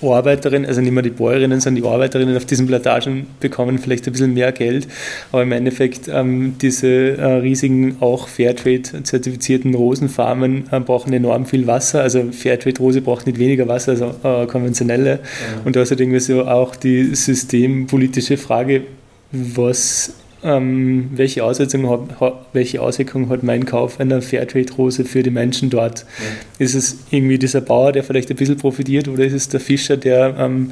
[0.02, 4.12] Arbeiterinnen, also nicht mehr die Bäuerinnen, sondern die Arbeiterinnen auf diesen Plantagen bekommen vielleicht ein
[4.12, 4.88] bisschen mehr Geld,
[5.32, 12.02] aber im Endeffekt ähm, diese äh, riesigen, auch Fairtrade-zertifizierten Rosenfarmen äh, brauchen enorm viel Wasser,
[12.02, 15.62] also Fairtrade-Rose braucht nicht weniger Wasser als äh, konventionelle ja.
[15.64, 18.84] und da ist halt irgendwie so auch die systempolitische Frage,
[19.32, 20.14] was
[20.46, 21.90] ähm, welche, Auswirkungen
[22.20, 26.02] hat, welche Auswirkungen hat mein Kauf einer Fairtrade-Rose für die Menschen dort?
[26.02, 26.66] Ja.
[26.66, 29.98] Ist es irgendwie dieser Bauer, der vielleicht ein bisschen profitiert, oder ist es der Fischer,
[29.98, 30.72] der ähm,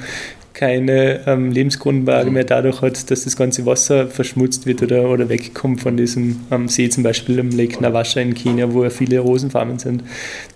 [0.54, 5.82] keine ähm, Lebensgrundlage mehr dadurch hat, dass das ganze Wasser verschmutzt wird oder, oder wegkommt
[5.82, 9.80] von diesem ähm, See, zum Beispiel im Lake Nawasha in Kenia, wo ja viele Rosenfarmen
[9.80, 10.04] sind.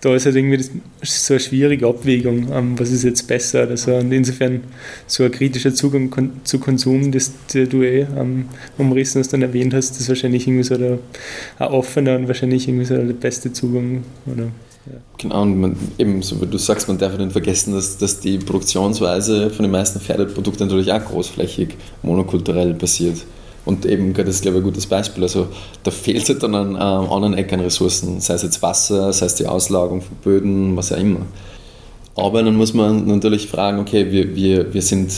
[0.01, 0.71] Da ist halt irgendwie das,
[1.01, 3.67] so eine schwierige Abwägung, ähm, was ist jetzt besser.
[3.67, 4.61] Also, und insofern
[5.07, 8.45] so ein kritischer Zugang kon zu Konsum, das du eh ähm,
[8.77, 10.99] umrissen hast, dann erwähnt hast, das ist wahrscheinlich irgendwie so der,
[11.57, 14.03] ein offener und wahrscheinlich irgendwie so der beste Zugang.
[14.27, 14.51] Oder?
[15.17, 18.37] Genau, und man, eben, so wie du sagst, man darf nicht vergessen, dass, dass die
[18.37, 23.17] Produktionsweise von den meisten Pferdeprodukten natürlich auch großflächig monokulturell passiert.
[23.65, 25.23] Und eben, das ist, glaube ich, ein gutes Beispiel.
[25.23, 25.47] Also,
[25.83, 29.25] da fehlt es halt dann an, an anderen Ecken Ressourcen, sei es jetzt Wasser, sei
[29.25, 31.25] es die Auslagerung von Böden, was auch immer.
[32.15, 35.11] Aber dann muss man natürlich fragen, okay, wir, wir, wir sind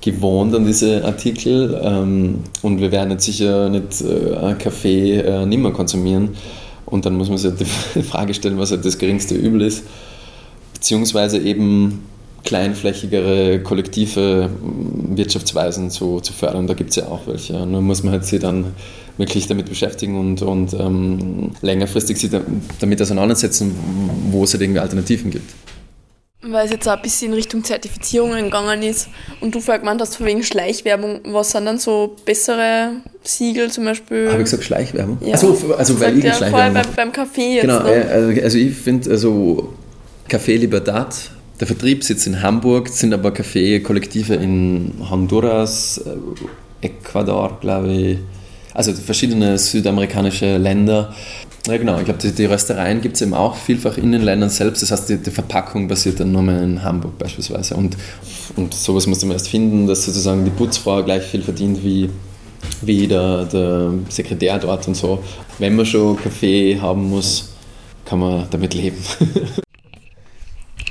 [0.00, 5.72] gewohnt an diese Artikel ähm, und wir werden jetzt sicher nicht äh, Kaffee äh, nimmer
[5.72, 6.36] konsumieren.
[6.90, 9.84] Und dann muss man sich die Frage stellen, was halt das geringste Übel ist.
[10.74, 12.04] Beziehungsweise eben
[12.44, 16.66] kleinflächigere, kollektive Wirtschaftsweisen zu, zu fördern.
[16.66, 17.66] Da gibt es ja auch welche.
[17.66, 18.66] Nur muss man halt sich dann
[19.16, 22.30] wirklich damit beschäftigen und, und ähm, längerfristig sich
[22.78, 23.74] damit auseinandersetzen,
[24.30, 25.52] wo es halt irgendwie Alternativen gibt
[26.50, 29.08] weil es jetzt auch ein bisschen in Richtung Zertifizierungen gegangen ist
[29.40, 32.90] und du vorher gemeint hast, von wegen Schleichwerbung, was sind dann so bessere
[33.22, 34.28] Siegel zum Beispiel?
[34.28, 35.18] Habe ich gesagt Schleichwerbung?
[35.20, 35.32] Ja.
[35.32, 37.62] Also, also weil ich ja Schleichwerbung beim, beim Kaffee jetzt.
[37.62, 38.06] Genau, ne?
[38.10, 39.74] also, also ich finde, also
[40.28, 41.14] Café Libertad,
[41.60, 48.18] der Vertrieb sitzt in Hamburg, sind aber Café-Kollektive in Honduras, äh, Ecuador, glaube ich,
[48.74, 51.12] also verschiedene südamerikanische Länder
[51.66, 51.98] ja, genau.
[51.98, 54.82] Ich glaube, die, die Röstereien gibt es eben auch vielfach in den Ländern selbst.
[54.82, 57.74] Das heißt, die, die Verpackung basiert dann nur mehr in Hamburg beispielsweise.
[57.74, 57.96] Und,
[58.56, 62.08] und sowas musste man erst finden, dass sozusagen die Putzfrau gleich viel verdient wie,
[62.82, 65.22] wie der, der Sekretär dort und so.
[65.58, 67.50] Wenn man schon Kaffee haben muss,
[68.04, 68.96] kann man damit leben.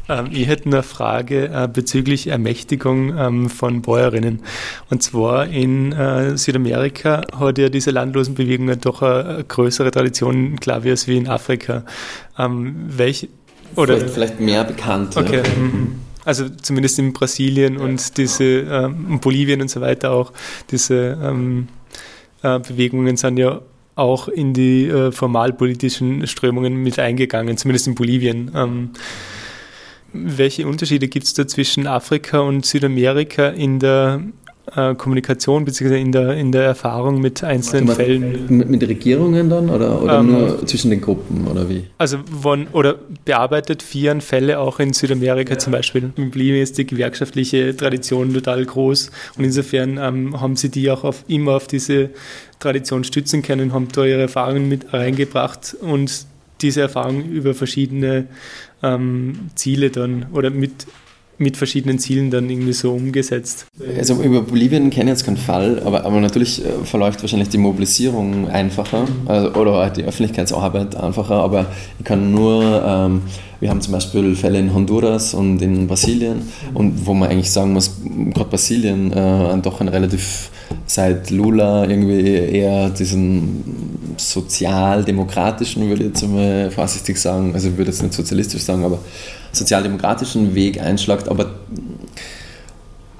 [0.09, 4.41] Ähm, ich hätte eine Frage äh, bezüglich Ermächtigung ähm, von Bäuerinnen.
[4.89, 10.91] Und zwar in äh, Südamerika hat ja diese Landlosenbewegung doch eine größere Tradition, glaube ich,
[10.91, 11.83] als wie in Afrika.
[12.37, 13.29] Ähm, welch,
[13.75, 15.17] oder, vielleicht, vielleicht mehr bekannt.
[15.17, 15.37] Okay.
[15.37, 15.61] Ja.
[15.61, 15.95] Mhm.
[16.25, 20.33] Also zumindest in Brasilien und diese ähm, Bolivien und so weiter auch,
[20.71, 21.69] diese ähm,
[22.43, 23.61] äh, Bewegungen sind ja
[23.95, 28.51] auch in die äh, formalpolitischen Strömungen mit eingegangen, zumindest in Bolivien.
[28.53, 28.89] Ähm,
[30.13, 34.21] welche Unterschiede gibt es da zwischen Afrika und Südamerika in der
[34.75, 35.99] äh, Kommunikation bzw.
[35.99, 38.47] In der, in der Erfahrung mit einzelnen Fällen?
[38.49, 41.83] Mit, mit, Regierungen dann oder, oder ähm, nur zwischen den Gruppen oder wie?
[41.97, 45.59] Also von, oder bearbeitet vieren Fälle auch in Südamerika ja.
[45.59, 46.11] zum Beispiel.
[46.17, 51.03] In Bolivien ist die gewerkschaftliche Tradition total groß und insofern ähm, haben sie die auch
[51.03, 52.09] auf, immer auf diese
[52.59, 56.25] Tradition stützen können, haben da ihre Erfahrungen mit reingebracht und
[56.61, 58.27] diese Erfahrung über verschiedene
[58.83, 60.87] ähm, Ziele dann oder mit,
[61.37, 63.67] mit verschiedenen Zielen dann irgendwie so umgesetzt.
[63.97, 67.59] Also über Bolivien kenne ich jetzt keinen Fall, aber, aber natürlich äh, verläuft wahrscheinlich die
[67.59, 71.67] Mobilisierung einfacher also, oder die Öffentlichkeitsarbeit einfacher, aber
[71.99, 73.21] ich kann nur, ähm,
[73.59, 76.41] wir haben zum Beispiel Fälle in Honduras und in Brasilien
[76.73, 77.97] und wo man eigentlich sagen muss,
[78.33, 80.49] gerade Brasilien äh, doch ein relativ
[80.85, 87.91] seit Lula irgendwie eher diesen sozialdemokratischen, würde ich jetzt mal vorsichtig sagen, also ich würde
[87.91, 88.99] jetzt nicht sozialistisch sagen, aber
[89.51, 91.51] sozialdemokratischen Weg einschlagt, aber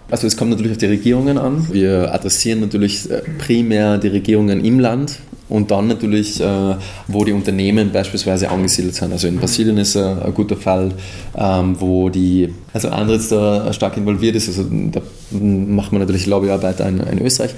[0.10, 1.68] also es kommt natürlich auf die Regierungen an.
[1.72, 5.20] Wir adressieren natürlich äh, primär die Regierungen im Land
[5.50, 6.76] und dann natürlich, äh,
[7.08, 9.12] wo die Unternehmen beispielsweise angesiedelt sind.
[9.12, 10.92] Also in Brasilien ist ein, ein guter Fall,
[11.38, 14.48] ähm, wo die, also Andritz da stark involviert ist.
[14.48, 15.02] Also da
[15.32, 17.54] macht man natürlich Lobbyarbeit in, in Österreich.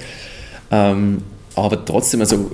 [1.56, 2.50] Aber trotzdem, also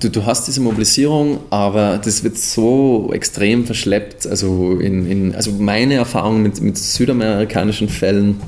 [0.00, 4.26] du, du, hast diese Mobilisierung, aber das wird so extrem verschleppt.
[4.26, 8.40] Also, in, in, also meine Erfahrung mit, mit südamerikanischen Fällen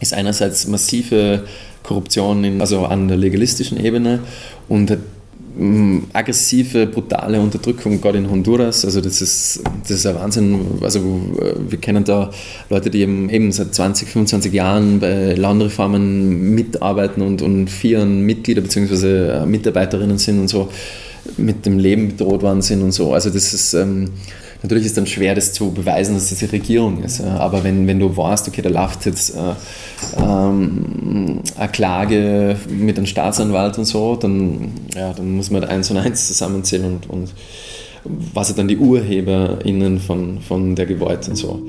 [0.00, 1.44] ist einerseits massive
[1.82, 4.20] Korruption in, also an der legalistischen Ebene
[4.68, 4.96] und
[6.12, 8.84] aggressive, brutale Unterdrückung, gerade in Honduras.
[8.84, 10.60] Also das ist, das ist ein Wahnsinn.
[10.82, 10.98] Also
[11.40, 12.30] äh, wir kennen da
[12.68, 18.60] Leute, die eben, eben seit 20, 25 Jahren bei Landreformen mitarbeiten und, und vieren Mitglieder
[18.60, 19.46] bzw.
[19.46, 20.68] Mitarbeiterinnen sind und so
[21.38, 23.12] mit dem Leben bedroht worden sind und so.
[23.12, 24.10] Also das ist ähm,
[24.62, 27.20] Natürlich ist es dann schwer, das zu beweisen, dass es die Regierung ist.
[27.20, 29.54] Aber wenn, wenn du weißt, okay, da läuft jetzt äh,
[30.18, 35.98] ähm, eine Klage mit einem Staatsanwalt und so, dann, ja, dann muss man eins und
[35.98, 37.32] eins zusammenzählen und, und
[38.34, 41.62] was sind dann die UrheberInnen von, von der Gewalt und so.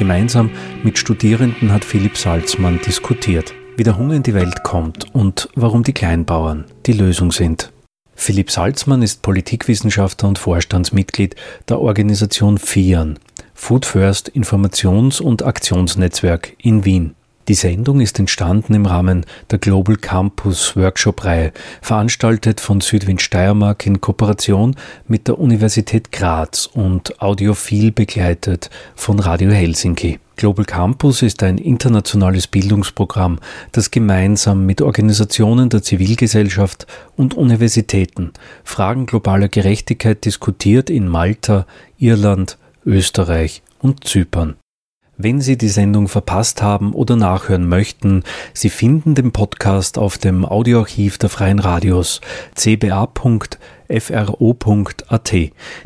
[0.00, 0.50] Gemeinsam
[0.82, 5.82] mit Studierenden hat Philipp Salzmann diskutiert, wie der Hunger in die Welt kommt und warum
[5.82, 7.70] die Kleinbauern die Lösung sind.
[8.14, 11.36] Philipp Salzmann ist Politikwissenschaftler und Vorstandsmitglied
[11.68, 13.18] der Organisation FIAN,
[13.52, 17.14] Food First Informations- und Aktionsnetzwerk in Wien.
[17.50, 21.50] Die Sendung ist entstanden im Rahmen der Global Campus Workshop-Reihe,
[21.82, 24.76] veranstaltet von Südwind Steiermark in Kooperation
[25.08, 30.20] mit der Universität Graz und audiophil begleitet von Radio Helsinki.
[30.36, 33.40] Global Campus ist ein internationales Bildungsprogramm,
[33.72, 36.86] das gemeinsam mit Organisationen der Zivilgesellschaft
[37.16, 38.30] und Universitäten
[38.62, 41.66] Fragen globaler Gerechtigkeit diskutiert in Malta,
[41.98, 44.54] Irland, Österreich und Zypern.
[45.22, 50.46] Wenn Sie die Sendung verpasst haben oder nachhören möchten, Sie finden den Podcast auf dem
[50.46, 52.22] Audioarchiv der Freien Radios
[52.54, 53.20] cba.fro.at.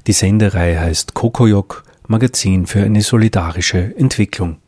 [0.06, 4.58] Die Sendereihe heißt Kokoyok, Magazin für eine solidarische Entwicklung.